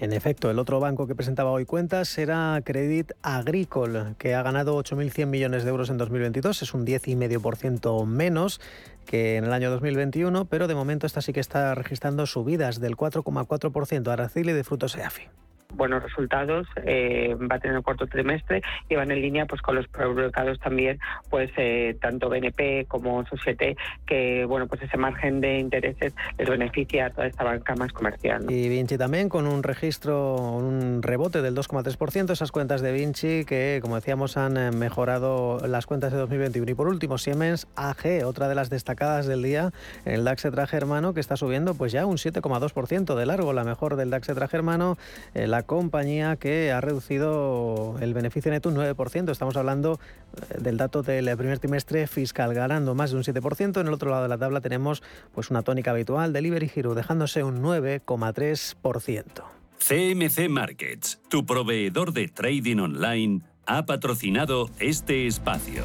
[0.00, 4.82] En efecto, el otro banco que presentaba hoy cuentas será Credit Agricole, que ha ganado
[4.82, 8.62] 8.100 millones de euros en 2022, es un 10,5% menos
[9.04, 12.96] que en el año 2021, pero de momento esta sí que está registrando subidas del
[12.96, 15.28] 4,4% a Araceli de frutos EAFI
[15.72, 19.76] buenos resultados, eh, va a tener el cuarto trimestre y van en línea pues con
[19.76, 20.98] los publicados también,
[21.28, 27.06] pues eh, tanto BNP como Societe, que bueno, pues ese margen de intereses les beneficia
[27.06, 28.46] a toda esta banca más comercial.
[28.48, 33.78] Y Vinci también con un registro, un rebote del 2,3%, esas cuentas de Vinci que,
[33.82, 36.70] como decíamos, han eh, mejorado las cuentas de 2021.
[36.70, 39.70] Y por último, Siemens AG, otra de las destacadas del día,
[40.04, 43.96] el DAX traje hermano que está subiendo pues ya un 7,2% de largo, la mejor
[43.96, 44.96] del DAX traje hermano,
[45.34, 49.30] la compañía que ha reducido el beneficio neto un 9%.
[49.30, 49.98] Estamos hablando
[50.34, 53.80] eh, del dato del primer trimestre fiscal, ganando más de un 7%.
[53.80, 55.02] En el otro lado de la tabla tenemos
[55.32, 59.44] pues una tónica habitual, Delivery Hero, dejándose un 9,3%.
[59.78, 65.84] CMC Markets, tu proveedor de trading online, ha patrocinado este espacio.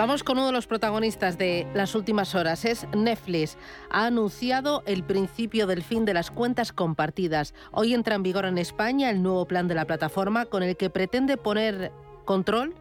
[0.00, 2.64] Vamos con uno de los protagonistas de las últimas horas.
[2.64, 3.58] Es Netflix.
[3.90, 7.52] Ha anunciado el principio del fin de las cuentas compartidas.
[7.70, 10.88] Hoy entra en vigor en España el nuevo plan de la plataforma con el que
[10.88, 11.92] pretende poner
[12.24, 12.74] control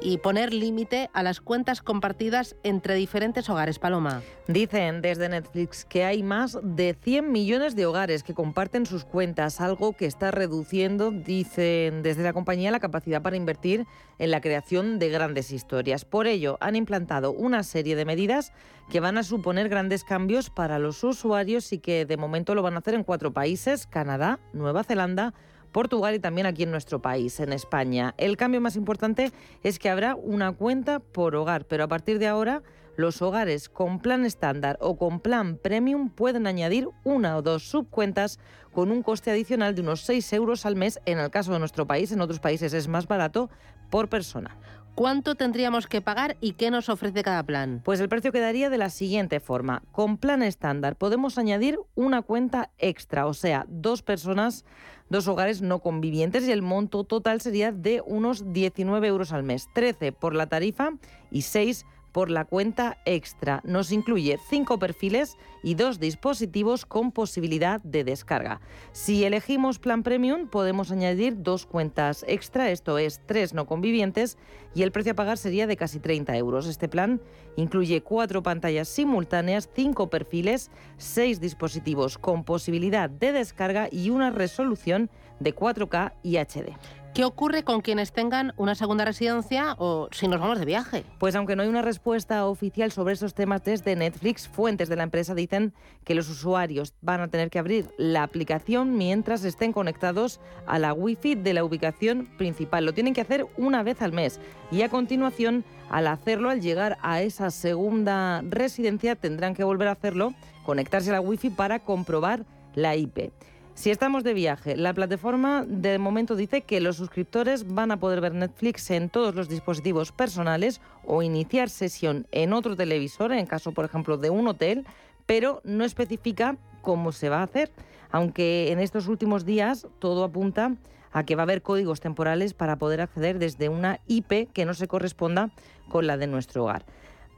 [0.00, 3.78] y poner límite a las cuentas compartidas entre diferentes hogares.
[3.78, 4.22] Paloma.
[4.48, 9.60] Dicen desde Netflix que hay más de 100 millones de hogares que comparten sus cuentas,
[9.60, 13.86] algo que está reduciendo, dicen desde la compañía, la capacidad para invertir
[14.18, 16.04] en la creación de grandes historias.
[16.04, 18.52] Por ello, han implantado una serie de medidas
[18.90, 22.74] que van a suponer grandes cambios para los usuarios y que de momento lo van
[22.74, 25.34] a hacer en cuatro países, Canadá, Nueva Zelanda,
[25.72, 28.14] Portugal y también aquí en nuestro país, en España.
[28.18, 32.28] El cambio más importante es que habrá una cuenta por hogar, pero a partir de
[32.28, 32.62] ahora
[32.96, 38.38] los hogares con plan estándar o con plan premium pueden añadir una o dos subcuentas
[38.72, 41.86] con un coste adicional de unos 6 euros al mes en el caso de nuestro
[41.86, 42.10] país.
[42.12, 43.50] En otros países es más barato
[43.90, 44.56] por persona.
[44.96, 47.82] ¿Cuánto tendríamos que pagar y qué nos ofrece cada plan?
[47.84, 49.82] Pues el precio quedaría de la siguiente forma.
[49.92, 54.64] Con plan estándar podemos añadir una cuenta extra, o sea, dos personas,
[55.10, 59.68] dos hogares no convivientes y el monto total sería de unos 19 euros al mes,
[59.74, 60.92] 13 por la tarifa
[61.30, 63.60] y 6 por la cuenta extra.
[63.64, 68.60] Nos incluye cinco perfiles y dos dispositivos con posibilidad de descarga.
[68.92, 74.38] Si elegimos plan premium podemos añadir dos cuentas extra, esto es tres no convivientes,
[74.74, 76.66] y el precio a pagar sería de casi 30 euros.
[76.66, 77.20] Este plan
[77.56, 85.10] incluye cuatro pantallas simultáneas, cinco perfiles, seis dispositivos con posibilidad de descarga y una resolución
[85.40, 86.76] de 4K y HD.
[87.16, 91.02] ¿Qué ocurre con quienes tengan una segunda residencia o si nos vamos de viaje?
[91.16, 95.04] Pues aunque no hay una respuesta oficial sobre esos temas desde Netflix, fuentes de la
[95.04, 95.72] empresa dicen
[96.04, 100.92] que los usuarios van a tener que abrir la aplicación mientras estén conectados a la
[100.92, 102.84] Wi-Fi de la ubicación principal.
[102.84, 104.38] Lo tienen que hacer una vez al mes
[104.70, 109.92] y a continuación, al hacerlo, al llegar a esa segunda residencia, tendrán que volver a
[109.92, 110.34] hacerlo,
[110.66, 112.44] conectarse a la Wi-Fi para comprobar
[112.74, 113.32] la IP.
[113.76, 118.22] Si estamos de viaje, la plataforma de momento dice que los suscriptores van a poder
[118.22, 123.72] ver Netflix en todos los dispositivos personales o iniciar sesión en otro televisor, en caso,
[123.72, 124.86] por ejemplo, de un hotel,
[125.26, 127.70] pero no especifica cómo se va a hacer,
[128.10, 130.74] aunque en estos últimos días todo apunta
[131.12, 134.72] a que va a haber códigos temporales para poder acceder desde una IP que no
[134.72, 135.50] se corresponda
[135.90, 136.86] con la de nuestro hogar.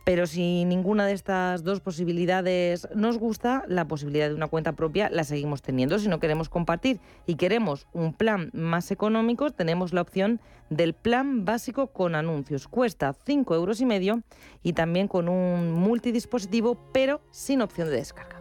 [0.08, 5.10] Pero si ninguna de estas dos posibilidades nos gusta, la posibilidad de una cuenta propia
[5.10, 5.98] la seguimos teniendo.
[5.98, 10.40] Si no queremos compartir y queremos un plan más económico, tenemos la opción
[10.70, 12.68] del plan básico con anuncios.
[12.68, 14.22] Cuesta 5 euros y medio
[14.62, 18.40] y también con un multidispositivo, pero sin opción de descarga.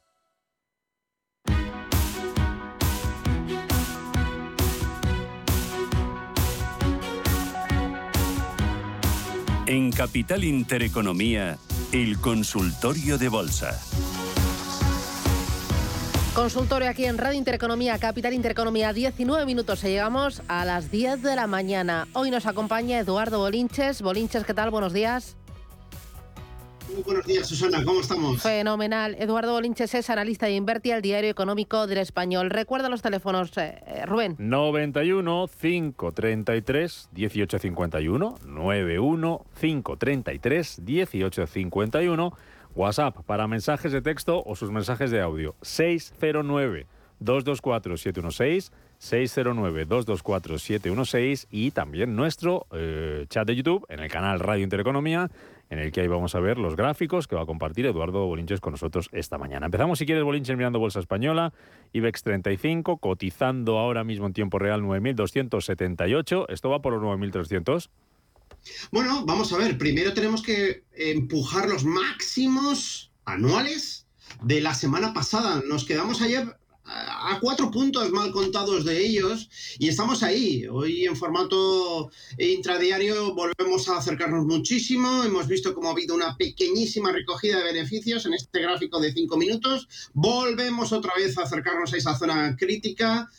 [9.67, 11.57] En Capital Intereconomía,
[11.91, 13.79] el consultorio de bolsa.
[16.33, 19.83] Consultorio aquí en Radio Intereconomía, Capital Intereconomía, 19 minutos.
[19.83, 22.07] Llegamos a las 10 de la mañana.
[22.13, 24.01] Hoy nos acompaña Eduardo Bolinches.
[24.01, 24.71] Bolinches, ¿qué tal?
[24.71, 25.37] Buenos días.
[26.93, 27.83] Muy buenos días, Susana.
[27.83, 28.41] ¿Cómo estamos?
[28.41, 29.15] Fenomenal.
[29.17, 32.49] Eduardo Bolinches es analista de Inverti, al diario económico del español.
[32.49, 34.35] Recuerda los teléfonos, eh, eh, Rubén.
[34.37, 38.35] 91 533 1851.
[38.45, 42.33] 91 533 1851.
[42.75, 45.55] WhatsApp para mensajes de texto o sus mensajes de audio.
[45.61, 46.87] 609
[47.19, 48.71] 224 716
[49.01, 55.31] 609-224-716 y también nuestro eh, chat de YouTube en el canal Radio Intereconomía,
[55.71, 58.59] en el que ahí vamos a ver los gráficos que va a compartir Eduardo Bolinches
[58.59, 59.67] con nosotros esta mañana.
[59.67, 61.53] Empezamos, si quieres, Bolinches mirando Bolsa Española,
[61.93, 66.45] IBEX 35, cotizando ahora mismo en tiempo real 9.278.
[66.49, 67.89] ¿Esto va por los 9.300?
[68.91, 69.77] Bueno, vamos a ver.
[69.77, 74.07] Primero tenemos que empujar los máximos anuales
[74.43, 75.61] de la semana pasada.
[75.69, 76.57] Nos quedamos ayer
[76.93, 80.65] a cuatro puntos mal contados de ellos y estamos ahí.
[80.67, 85.23] Hoy en formato intradiario volvemos a acercarnos muchísimo.
[85.23, 89.37] Hemos visto cómo ha habido una pequeñísima recogida de beneficios en este gráfico de cinco
[89.37, 89.87] minutos.
[90.13, 93.29] Volvemos otra vez a acercarnos a esa zona crítica.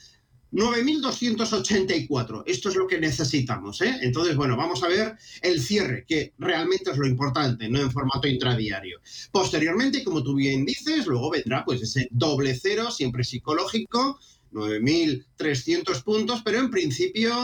[0.52, 2.42] 9.284.
[2.46, 3.80] Esto es lo que necesitamos.
[3.80, 3.98] ¿eh?
[4.02, 8.28] Entonces, bueno, vamos a ver el cierre, que realmente es lo importante, no en formato
[8.28, 9.00] intradiario.
[9.30, 14.18] Posteriormente, como tú bien dices, luego vendrá pues ese doble cero, siempre psicológico,
[14.52, 17.34] 9.300 puntos, pero en principio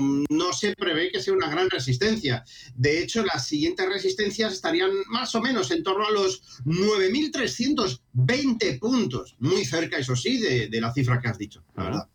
[0.00, 2.44] mm, no se prevé que sea una gran resistencia.
[2.74, 9.36] De hecho, las siguientes resistencias estarían más o menos en torno a los 9.320 puntos,
[9.38, 12.08] muy cerca, eso sí, de, de la cifra que has dicho, la verdad.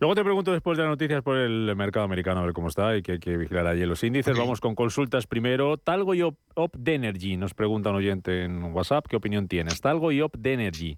[0.00, 2.96] Luego te pregunto después de las noticias por el mercado americano a ver cómo está
[2.96, 4.36] y que hay que vigilar allí los índices.
[4.36, 5.76] Vamos con consultas primero.
[5.76, 9.80] Talgo y Op, de Energy, nos pregunta un oyente en WhatsApp, ¿qué opinión tienes?
[9.80, 10.96] Talgo y Op de Energy.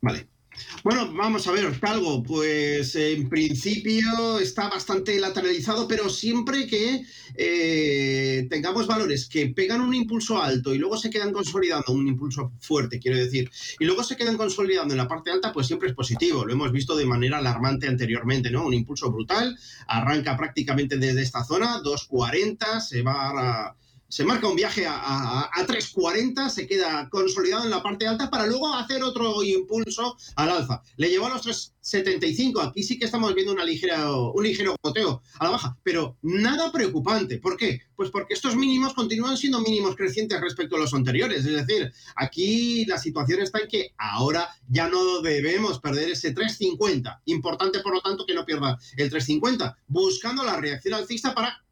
[0.00, 0.26] Vale.
[0.84, 7.04] Bueno, vamos a ver, Talgo, pues en principio está bastante lateralizado, pero siempre que
[7.34, 12.52] eh, tengamos valores que pegan un impulso alto y luego se quedan consolidando, un impulso
[12.60, 15.94] fuerte, quiero decir, y luego se quedan consolidando en la parte alta, pues siempre es
[15.94, 16.44] positivo.
[16.44, 18.64] Lo hemos visto de manera alarmante anteriormente, ¿no?
[18.64, 23.76] Un impulso brutal, arranca prácticamente desde esta zona, 2.40, se va a
[24.08, 28.30] se marca un viaje a, a, a 3.40, se queda consolidado en la parte alta
[28.30, 30.82] para luego hacer otro impulso al alza.
[30.96, 31.46] Le llevó a los
[31.82, 36.16] 3.75, aquí sí que estamos viendo una ligera, un ligero goteo a la baja, pero
[36.22, 37.38] nada preocupante.
[37.38, 37.82] ¿Por qué?
[37.94, 41.44] Pues porque estos mínimos continúan siendo mínimos crecientes respecto a los anteriores.
[41.44, 47.20] Es decir, aquí la situación está en que ahora ya no debemos perder ese 3.50.
[47.26, 51.62] Importante, por lo tanto, que no pierda el 3.50, buscando la reacción alcista para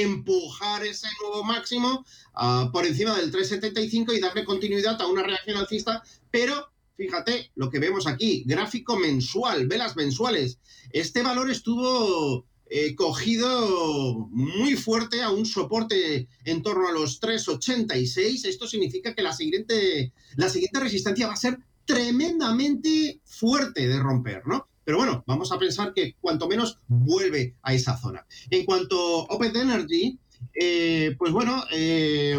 [0.00, 5.58] empujar ese nuevo máximo uh, por encima del 3,75 y darle continuidad a una reacción
[5.58, 10.58] alcista, pero fíjate lo que vemos aquí, gráfico mensual, velas mensuales.
[10.92, 18.46] Este valor estuvo eh, cogido muy fuerte a un soporte en torno a los 3,86.
[18.46, 24.46] Esto significa que la siguiente, la siguiente resistencia va a ser tremendamente fuerte de romper,
[24.46, 24.68] ¿no?
[24.84, 28.26] Pero bueno, vamos a pensar que cuanto menos vuelve a esa zona.
[28.50, 30.18] En cuanto a Open Energy,
[30.54, 32.36] eh, pues bueno, eh,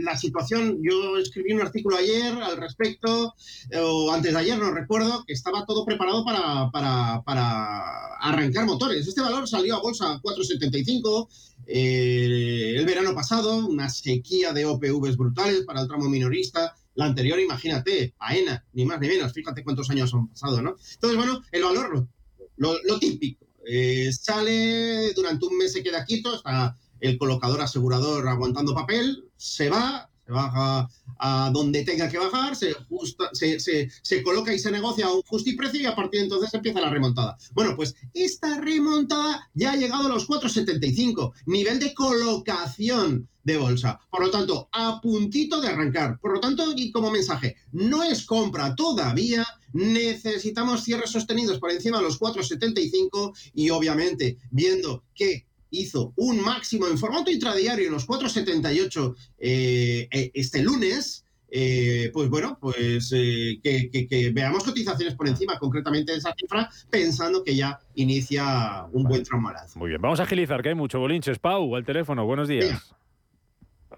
[0.00, 3.34] la situación, yo escribí un artículo ayer al respecto,
[3.80, 9.06] o antes de ayer, no recuerdo, que estaba todo preparado para, para, para arrancar motores.
[9.06, 11.28] Este valor salió a bolsa a 4,75
[11.66, 17.38] eh, el verano pasado, una sequía de OPVs brutales para el tramo minorista, la anterior,
[17.40, 20.76] imagínate, AENA, ni más ni menos, fíjate cuántos años han pasado, ¿no?
[20.94, 22.08] Entonces, bueno, el valor,
[22.56, 28.28] lo, lo típico, eh, sale, durante un mes se queda quieto, está el colocador asegurador
[28.28, 34.22] aguantando papel, se va, se baja a donde tenga que bajar, se, justa, se, se,
[34.22, 37.36] coloca y se negocia a un justiprecio y a partir de entonces empieza la remontada.
[37.52, 44.00] Bueno, pues esta remontada ya ha llegado a los 4,75, nivel de colocación de bolsa.
[44.10, 46.18] Por lo tanto, a puntito de arrancar.
[46.18, 51.98] Por lo tanto, y como mensaje, no es compra todavía, necesitamos cierres sostenidos por encima
[51.98, 55.46] de los 4,75 y obviamente viendo que
[55.80, 61.24] hizo un máximo en formato intradiario en los 4,78 eh, este lunes,
[61.56, 66.34] eh, pues bueno, pues eh, que, que, que, veamos cotizaciones por encima, concretamente de esa
[66.34, 69.14] cifra, pensando que ya inicia un vale.
[69.14, 69.78] buen tromalazo.
[69.78, 71.38] Muy bien, vamos a agilizar, que hay mucho bolinches.
[71.38, 72.92] Pau, al teléfono, buenos días.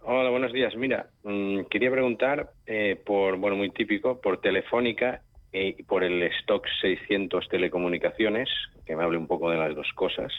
[0.02, 0.76] Hola, buenos días.
[0.76, 6.62] Mira, mmm, quería preguntar eh, por, bueno, muy típico, por Telefónica y por el stock
[6.82, 8.50] 600 telecomunicaciones,
[8.84, 10.30] que me hable un poco de las dos cosas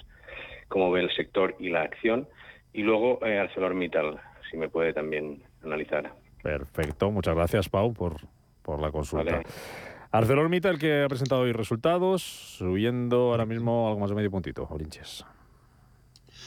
[0.67, 2.27] cómo ve el sector y la acción.
[2.73, 4.19] Y luego eh, ArcelorMittal,
[4.51, 6.13] si me puede también analizar.
[6.43, 8.17] Perfecto, muchas gracias Pau por,
[8.61, 9.37] por la consulta.
[9.37, 9.45] Vale.
[10.11, 15.25] ArcelorMittal que ha presentado hoy resultados, subiendo ahora mismo algo más de medio puntito, Olinches.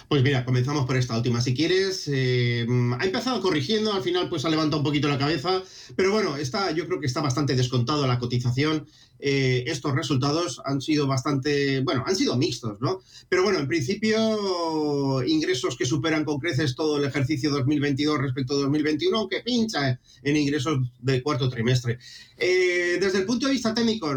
[0.08, 1.40] Pues mira, comenzamos por esta última.
[1.40, 2.66] Si quieres, eh,
[2.98, 5.62] ha empezado corrigiendo, al final pues ha levantado un poquito la cabeza,
[5.94, 8.86] pero bueno, está, yo creo que está bastante descontado la cotización.
[9.22, 13.02] Eh, estos resultados han sido bastante, bueno, han sido mixtos, ¿no?
[13.28, 18.58] Pero bueno, en principio, ingresos que superan con creces todo el ejercicio 2022 respecto a
[18.62, 21.98] 2021, aunque pincha en ingresos del cuarto trimestre.
[22.36, 24.08] Eh, desde el punto de vista técnico,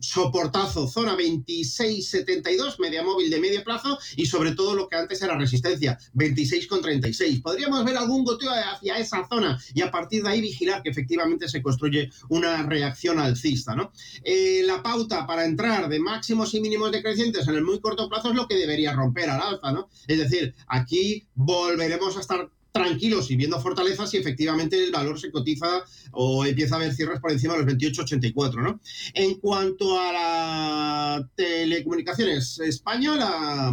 [0.00, 5.38] soportazo, zona 26.72, media móvil de medio plazo y sobre todo lo que antes era
[5.38, 7.40] resistencia, 26,36.
[7.40, 11.48] Podríamos ver algún goteo hacia esa zona y a partir de ahí vigilar que efectivamente
[11.48, 13.92] se construye una reacción alcista, ¿no?
[14.22, 18.30] Eh, la pauta para entrar de máximos y mínimos decrecientes en el muy corto plazo
[18.30, 19.88] es lo que debería romper al alza, ¿no?
[20.06, 25.30] Es decir, aquí volveremos a estar tranquilos y viendo fortalezas si efectivamente el valor se
[25.30, 28.80] cotiza o empieza a haber cierres por encima de los 28,84, ¿no?
[29.14, 33.72] En cuanto a la telecomunicaciones española,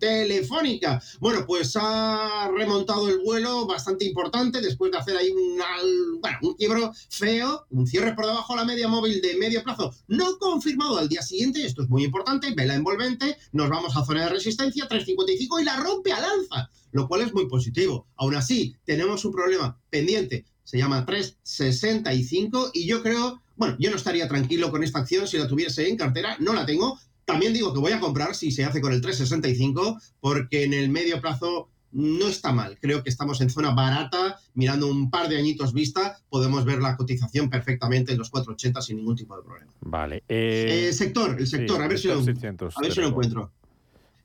[0.00, 6.38] telefónica, bueno, pues ha remontado el vuelo bastante importante después de hacer ahí un, bueno,
[6.42, 10.38] un quiebro feo, un cierre por debajo de la media móvil de medio plazo, no
[10.38, 14.30] confirmado al día siguiente, esto es muy importante, vela envolvente, nos vamos a zona de
[14.30, 18.06] resistencia, 3,55 y la rompe al alza lo cual es muy positivo.
[18.16, 23.96] Aún así, tenemos un problema pendiente, se llama 365 y yo creo, bueno, yo no
[23.96, 26.98] estaría tranquilo con esta acción si la tuviese en cartera, no la tengo.
[27.24, 30.90] También digo que voy a comprar si se hace con el 365 porque en el
[30.90, 32.78] medio plazo no está mal.
[32.80, 36.96] Creo que estamos en zona barata, mirando un par de añitos vista, podemos ver la
[36.96, 39.72] cotización perfectamente en los 480 sin ningún tipo de problema.
[39.80, 40.16] Vale.
[40.28, 43.08] Eh, eh, sector, el sector, sí, a ver, si lo, 600, a ver si lo
[43.08, 43.52] encuentro.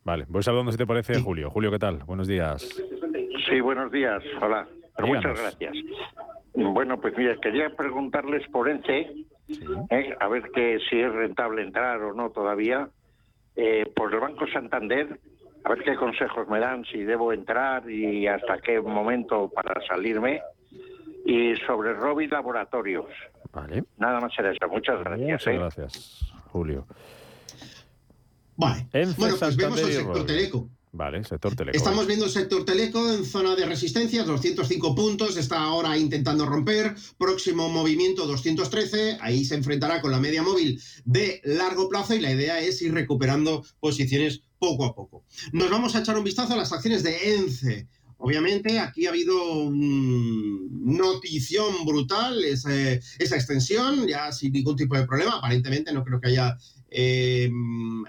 [0.04, 1.22] Vale, voy saludando si te parece, sí.
[1.24, 1.50] Julio.
[1.50, 2.00] Julio, ¿qué tal?
[2.06, 2.68] Buenos días.
[3.48, 4.22] Sí, buenos días.
[4.42, 4.68] Hola.
[5.00, 5.74] Muchas gracias.
[6.54, 9.12] Bueno, pues mira, quería preguntarles por ENCE,
[9.48, 9.60] sí.
[9.90, 12.90] eh, a ver que si es rentable entrar o no todavía,
[13.56, 15.20] eh, por el Banco Santander,
[15.64, 20.42] a ver qué consejos me dan, si debo entrar y hasta qué momento para salirme,
[21.26, 23.08] y sobre Robi Laboratorios.
[23.52, 23.84] Vale.
[23.98, 24.68] Nada más será eso.
[24.68, 25.30] Muchas gracias.
[25.30, 25.58] Muchas ¿eh?
[25.58, 26.86] gracias, Julio.
[28.56, 28.88] Vale.
[28.94, 30.70] Ence, bueno, pues Santander vemos el sector teleco.
[30.96, 31.76] Vale, sector teleco.
[31.76, 36.94] Estamos viendo el sector teleco en zona de resistencia, 205 puntos, está ahora intentando romper,
[37.18, 42.32] próximo movimiento 213, ahí se enfrentará con la media móvil de largo plazo y la
[42.32, 45.26] idea es ir recuperando posiciones poco a poco.
[45.52, 47.88] Nos vamos a echar un vistazo a las acciones de ENCE.
[48.18, 49.36] Obviamente aquí ha habido
[50.94, 56.30] notición brutal esa, esa extensión, ya sin ningún tipo de problema, aparentemente no creo que
[56.30, 56.56] haya
[56.94, 57.50] eh,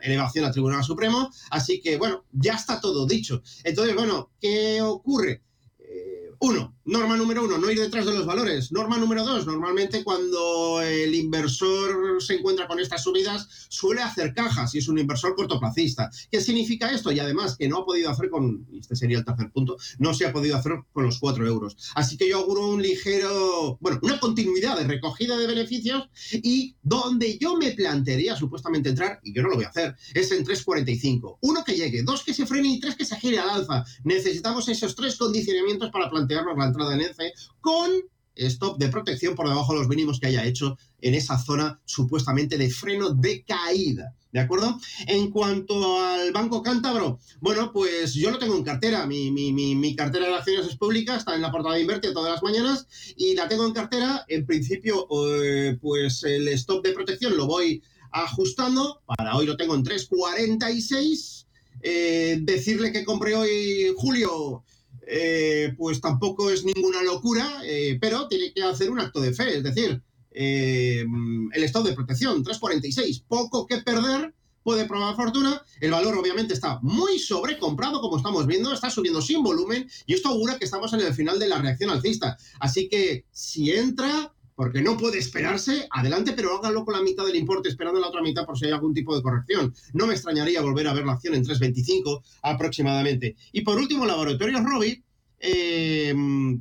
[0.03, 1.30] elevación al Tribunal Supremo.
[1.51, 3.43] Así que, bueno, ya está todo dicho.
[3.64, 5.43] Entonces, bueno, ¿qué ocurre?
[5.78, 8.70] Eh, uno, norma número uno, no ir detrás de los valores.
[8.72, 14.74] Norma número dos, normalmente cuando el inversor se encuentra con estas subidas, suele hacer cajas
[14.74, 16.11] y es un inversor cortoplacista.
[16.30, 17.11] ¿Qué significa esto?
[17.12, 20.14] Y además que no ha podido hacer con, y este sería el tercer punto, no
[20.14, 21.76] se ha podido hacer con los cuatro euros.
[21.95, 27.39] Así que yo auguro un ligero, bueno, una continuidad de recogida de beneficios y donde
[27.39, 31.39] yo me plantearía supuestamente entrar, y yo no lo voy a hacer, es en 3.45.
[31.41, 33.85] Uno que llegue, dos que se frene y tres que se gire al alza.
[34.05, 37.91] Necesitamos esos tres condicionamientos para plantearnos la entrada en ENCE con
[38.37, 42.59] stop de protección por debajo de los mínimos que haya hecho en esa zona supuestamente
[42.59, 44.14] de freno de caída.
[44.33, 44.81] ¿De acuerdo?
[45.07, 49.07] En cuanto al Banco Cántabro, bueno, pues yo lo tengo en cartera.
[49.07, 52.33] Mi, mi, mi, cartera de acciones es pública, está en la portada de Invertir todas
[52.33, 54.25] las mañanas y la tengo en cartera.
[54.27, 55.07] En principio,
[55.41, 59.03] eh, pues el stop de protección lo voy ajustando.
[59.07, 61.47] Para hoy lo tengo en 3.46.
[61.83, 64.64] Eh, decirle que compré hoy, Julio,
[65.07, 69.59] eh, pues tampoco es ninguna locura, eh, pero tiene que hacer un acto de fe,
[69.59, 71.05] es decir, eh,
[71.53, 76.81] el estado de protección, 346, poco que perder, puede probar fortuna, el valor obviamente está
[76.83, 81.01] muy sobrecomprado, como estamos viendo, está subiendo sin volumen, y esto augura que estamos en
[81.01, 86.33] el final de la reacción alcista, así que si entra, porque no puede esperarse, adelante,
[86.33, 88.95] pero hágalo con la mitad del importe, esperando la otra mitad por si hay algún
[88.95, 89.75] tipo de corrección.
[89.93, 93.37] No me extrañaría volver a ver la acción en 3.25 aproximadamente.
[93.53, 95.03] Y por último, Laboratorios Robi,
[95.41, 96.15] eh,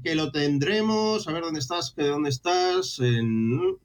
[0.03, 3.77] que lo tendremos, a ver dónde estás, dónde estás, en...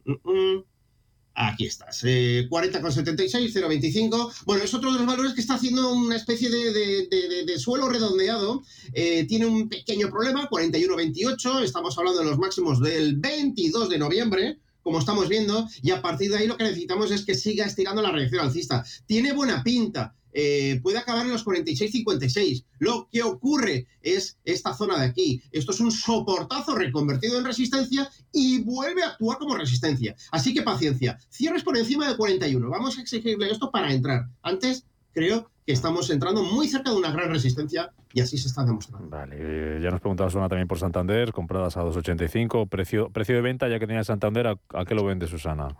[1.40, 4.32] Aquí estás, eh, 40,76, 0,25.
[4.44, 8.64] Bueno, es otro de los valores que está haciendo una especie de, suelo redondeado.
[8.92, 11.62] Eh, tiene un pequeño problema, 41,28.
[11.62, 16.30] Estamos hablando de los máximos del 22 de noviembre como estamos viendo, y a partir
[16.30, 18.82] de ahí lo que necesitamos es que siga estirando la reacción alcista.
[19.04, 22.64] Tiene buena pinta, eh, puede acabar en los 46-56.
[22.78, 25.42] Lo que ocurre es esta zona de aquí.
[25.52, 30.14] Esto es un soportazo reconvertido en resistencia y vuelve a actuar como resistencia.
[30.30, 31.18] Así que paciencia.
[31.30, 32.68] Cierres por encima de 41.
[32.68, 34.28] Vamos a exigirle esto para entrar.
[34.42, 38.64] Antes creo que estamos entrando muy cerca de una gran resistencia y así se está
[38.64, 39.08] demostrando.
[39.10, 43.42] Vale, eh, ya nos preguntaba Susana también por Santander, compradas a 2,85, precio, precio de
[43.42, 45.76] venta, ya que tenía Santander, ¿a qué lo vende Susana?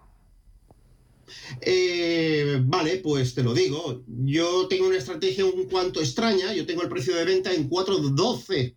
[1.61, 4.03] Eh, vale, pues te lo digo.
[4.07, 6.53] Yo tengo una estrategia un cuanto extraña.
[6.53, 8.75] Yo tengo el precio de venta en 4.12,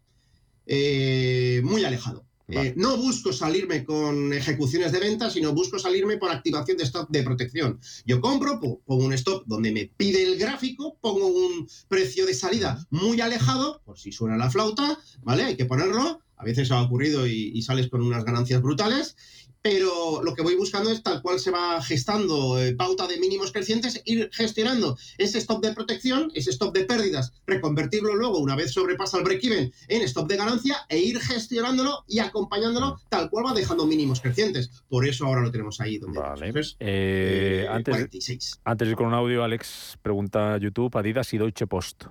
[0.65, 2.25] eh, muy alejado.
[2.47, 7.09] Eh, no busco salirme con ejecuciones de venta, sino busco salirme por activación de stop
[7.09, 7.79] de protección.
[8.05, 12.85] Yo compro, pongo un stop donde me pide el gráfico, pongo un precio de salida
[12.89, 15.43] muy alejado, por si suena la flauta, ¿vale?
[15.43, 16.19] Hay que ponerlo.
[16.35, 19.15] A veces ha ocurrido y sales con unas ganancias brutales
[19.61, 23.51] pero lo que voy buscando es tal cual se va gestando eh, pauta de mínimos
[23.51, 28.71] crecientes, ir gestionando ese stop de protección, ese stop de pérdidas, reconvertirlo luego, una vez
[28.73, 33.53] sobrepasa el break-even, en stop de ganancia e ir gestionándolo y acompañándolo tal cual va
[33.53, 34.83] dejando mínimos crecientes.
[34.89, 35.97] Por eso ahora lo tenemos ahí.
[35.97, 36.49] Donde vale.
[36.49, 38.61] Eh, eh, antes, 46.
[38.63, 42.05] antes de ir con un audio, Alex pregunta YouTube, Adidas y Deutsche Post.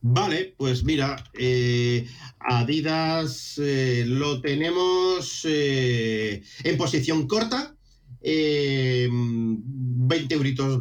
[0.00, 7.74] Vale, pues mira, eh, Adidas eh, lo tenemos eh, en posición corta,
[8.22, 10.80] 20 euritos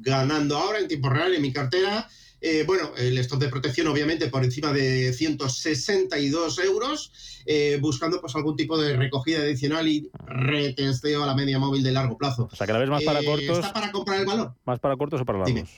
[0.00, 2.08] ganando ahora en tiempo real en mi cartera.
[2.66, 7.12] bueno, el stop de protección obviamente por encima de 162 euros,
[7.80, 12.18] buscando pues algún tipo de recogida adicional y retesteo a la media móvil de largo
[12.18, 12.48] plazo.
[12.52, 13.58] O sea, que la vez más para cortos.
[13.58, 14.54] ¿Está para comprar el valor?
[14.64, 15.70] ¿Más para cortos o para largos?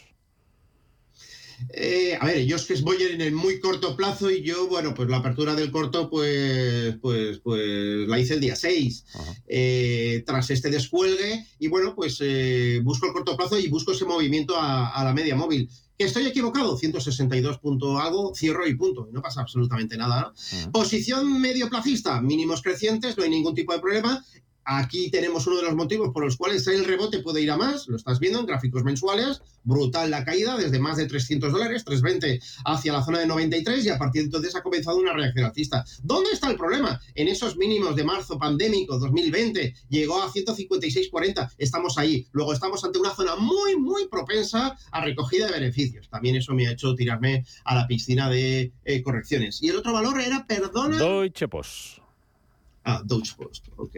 [1.71, 4.95] Eh, a ver, yo es que voy en el muy corto plazo y yo, bueno,
[4.95, 9.05] pues la apertura del corto, pues, pues, pues la hice el día 6,
[9.47, 14.05] eh, tras este descuelgue, y bueno, pues eh, busco el corto plazo y busco ese
[14.05, 15.69] movimiento a, la media móvil.
[15.99, 16.77] ¿Que estoy equivocado?
[16.77, 19.09] 162 punto algo, cierro y punto.
[19.11, 20.35] No pasa absolutamente nada.
[20.65, 20.73] ¿no?
[20.73, 24.23] Posición medio placista, mínimos crecientes, no hay ningún tipo de problema
[24.69, 27.87] Aquí tenemos uno de los motivos por los cuales el rebote puede ir a más,
[27.87, 32.41] lo estás viendo en gráficos mensuales, brutal la caída desde más de 300 dólares, 320
[32.65, 35.85] hacia la zona de 93 y a partir de entonces ha comenzado una reacción alcista.
[36.03, 37.01] ¿Dónde está el problema?
[37.15, 42.27] En esos mínimos de marzo pandémico 2020 llegó a 156.40, estamos ahí.
[42.33, 46.09] Luego estamos ante una zona muy, muy propensa a recogida de beneficios.
[46.09, 49.63] También eso me ha hecho tirarme a la piscina de eh, correcciones.
[49.63, 50.99] Y el otro valor era, perdona...
[50.99, 51.99] Deutsche Post.
[52.83, 53.97] Ah, Deutsche Post, ok.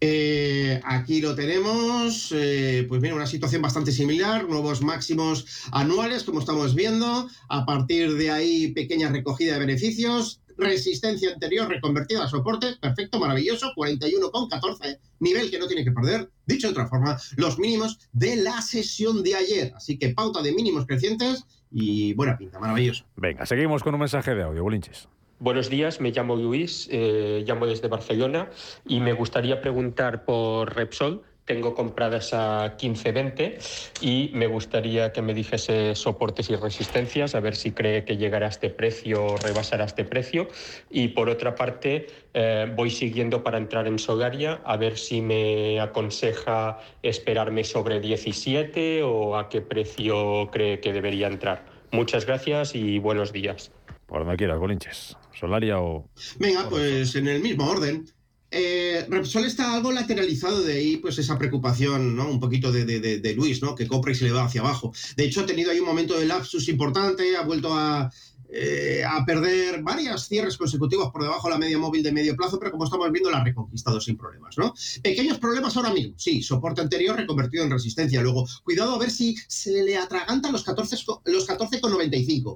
[0.00, 6.38] Eh, aquí lo tenemos, eh, pues mira, una situación bastante similar, nuevos máximos anuales, como
[6.38, 12.76] estamos viendo, a partir de ahí pequeña recogida de beneficios, resistencia anterior reconvertida a soporte,
[12.80, 17.98] perfecto, maravilloso, 41,14, nivel que no tiene que perder, dicho de otra forma, los mínimos
[18.12, 23.04] de la sesión de ayer, así que pauta de mínimos crecientes y buena pinta, maravilloso.
[23.16, 25.08] Venga, seguimos con un mensaje de audio, Bolinches.
[25.40, 28.50] Buenos días, me llamo Luis, eh, llamo desde Barcelona
[28.84, 31.22] y me gustaría preguntar por Repsol.
[31.44, 37.54] Tengo compradas a 15.20 y me gustaría que me dijese soportes y resistencias, a ver
[37.54, 40.48] si cree que llegará a este precio o rebasará este precio.
[40.90, 45.80] Y por otra parte, eh, voy siguiendo para entrar en Solaria, a ver si me
[45.80, 51.64] aconseja esperarme sobre 17 o a qué precio cree que debería entrar.
[51.92, 53.70] Muchas gracias y buenos días.
[54.06, 55.16] Por donde quieras, Bolinches.
[55.38, 56.10] Solaria o...
[56.38, 58.06] Venga, pues en el mismo orden.
[58.50, 62.30] Eh, Repsol está algo lateralizado de ahí, pues esa preocupación, ¿no?
[62.30, 63.74] Un poquito de, de, de, Luis, ¿no?
[63.74, 64.92] Que compra y se le va hacia abajo.
[65.16, 68.10] De hecho, ha tenido ahí un momento de lapsus importante, ha vuelto a,
[68.50, 72.58] eh, a perder varias cierres consecutivos por debajo de la media móvil de medio plazo,
[72.58, 74.74] pero como estamos viendo, la ha reconquistado sin problemas, ¿no?
[75.02, 78.22] Pequeños problemas ahora mismo, sí, soporte anterior reconvertido en resistencia.
[78.22, 81.80] Luego, cuidado a ver si se le atragantan los 14,95, los 14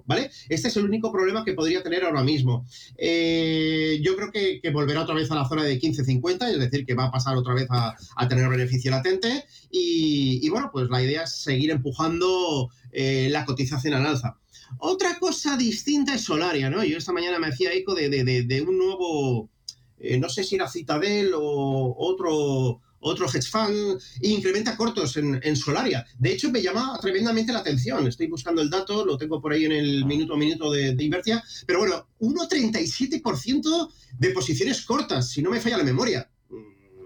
[0.07, 0.31] ¿vale?
[0.49, 2.67] Este es el único problema que podría tener ahora mismo.
[2.97, 6.95] Eh, yo creo que, volverá otra vez a la zona de 15,50, es decir, que
[6.95, 7.97] va a pasar otra vez a,
[8.29, 9.45] tener beneficio latente.
[9.71, 14.39] Y, bueno, pues la idea es seguir empujando eh, la cotización al alza.
[14.79, 16.85] Otra cosa distinta es Solaria, ¿no?
[16.85, 19.51] Yo esta mañana me hacía eco de, un nuevo,
[19.99, 26.07] eh, no sé si era Citadel o otro, otro hedge fund, incrementa cortos en, Solaria.
[26.19, 28.07] De hecho, me llama tremendamente la atención.
[28.07, 31.05] Estoy buscando el dato, lo tengo por ahí en el minuto a minuto de, de
[31.05, 31.43] Invertia.
[31.67, 36.29] Pero bueno, 1,37% de posiciones cortas, si no me falla la memoria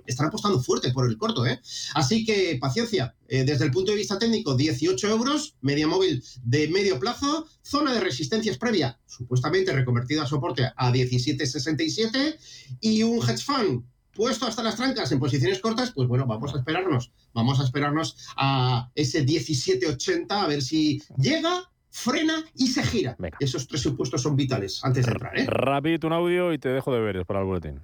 [0.06, 1.46] están apostando fuerte por el corto.
[1.46, 1.60] ¿eh?
[1.94, 3.14] Así que paciencia.
[3.28, 7.92] Eh, desde el punto de vista técnico, 18 euros, media móvil de medio plazo, zona
[7.92, 12.36] de resistencias previa, supuestamente reconvertida a soporte a 17,67
[12.80, 13.84] y un hedge fund
[14.16, 18.16] puesto hasta las trancas en posiciones cortas, pues bueno, vamos a esperarnos, vamos a esperarnos
[18.36, 23.16] a ese 17,80 a ver si llega frena y se gira.
[23.40, 25.38] Esos tres supuestos son vitales antes de entrar.
[25.38, 25.46] ¿eh?
[25.46, 27.80] Rápido un audio y te dejo de veres para el boletín.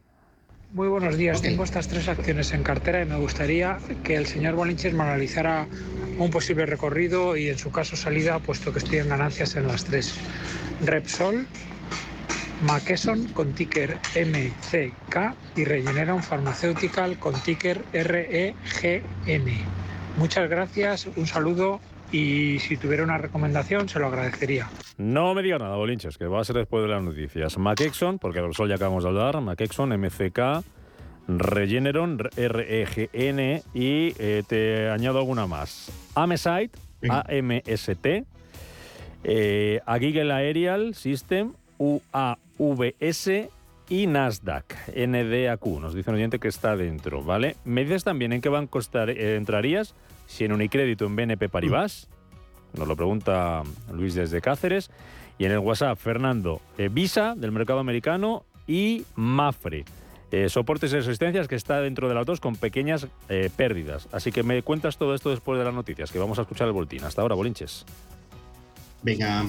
[0.73, 1.43] Muy buenos días.
[1.43, 5.66] Tengo estas tres acciones en cartera y me gustaría que el señor Bolinches me analizara
[6.16, 9.85] un posible recorrido y en su caso salida, puesto que estoy en ganancias en las
[9.85, 10.14] tres.
[10.83, 11.47] Repsol,
[12.62, 19.05] Makeson con ticker MCK y Regeneron Pharmaceutical con ticker REGN.
[20.16, 21.81] Muchas gracias, un saludo
[22.13, 24.69] y si tuviera una recomendación se lo agradecería.
[24.99, 27.59] No me diga nada, Bolinches, que va a ser después de las noticias.
[27.59, 30.63] MacExon, porque el sol ya acabamos de hablar, MacExon, MCK,
[31.29, 35.91] Regeneron, REGN y eh, te añado alguna más.
[36.15, 36.71] Amesite,
[37.09, 38.25] AMST,
[39.25, 43.31] eh, Agigel Aerial System, UAVS
[43.89, 45.67] y Nasdaq, NDAQ.
[45.81, 47.57] Nos dice un oyente que está dentro, ¿vale?
[47.65, 49.95] Me dices también en qué banco eh, entrarías
[50.27, 52.09] si en Unicrédito en BNP Paribas,
[52.77, 53.62] nos lo pregunta
[53.93, 54.91] Luis desde Cáceres,
[55.39, 59.85] y en el WhatsApp Fernando eh, Visa del mercado americano y Mafre.
[60.31, 64.09] Eh, soportes y resistencias que está dentro de las dos con pequeñas eh, pérdidas.
[64.12, 66.73] Así que me cuentas todo esto después de las noticias, que vamos a escuchar el
[66.73, 67.05] boletín.
[67.05, 67.85] Hasta ahora, Bolinches.
[69.03, 69.45] Venga.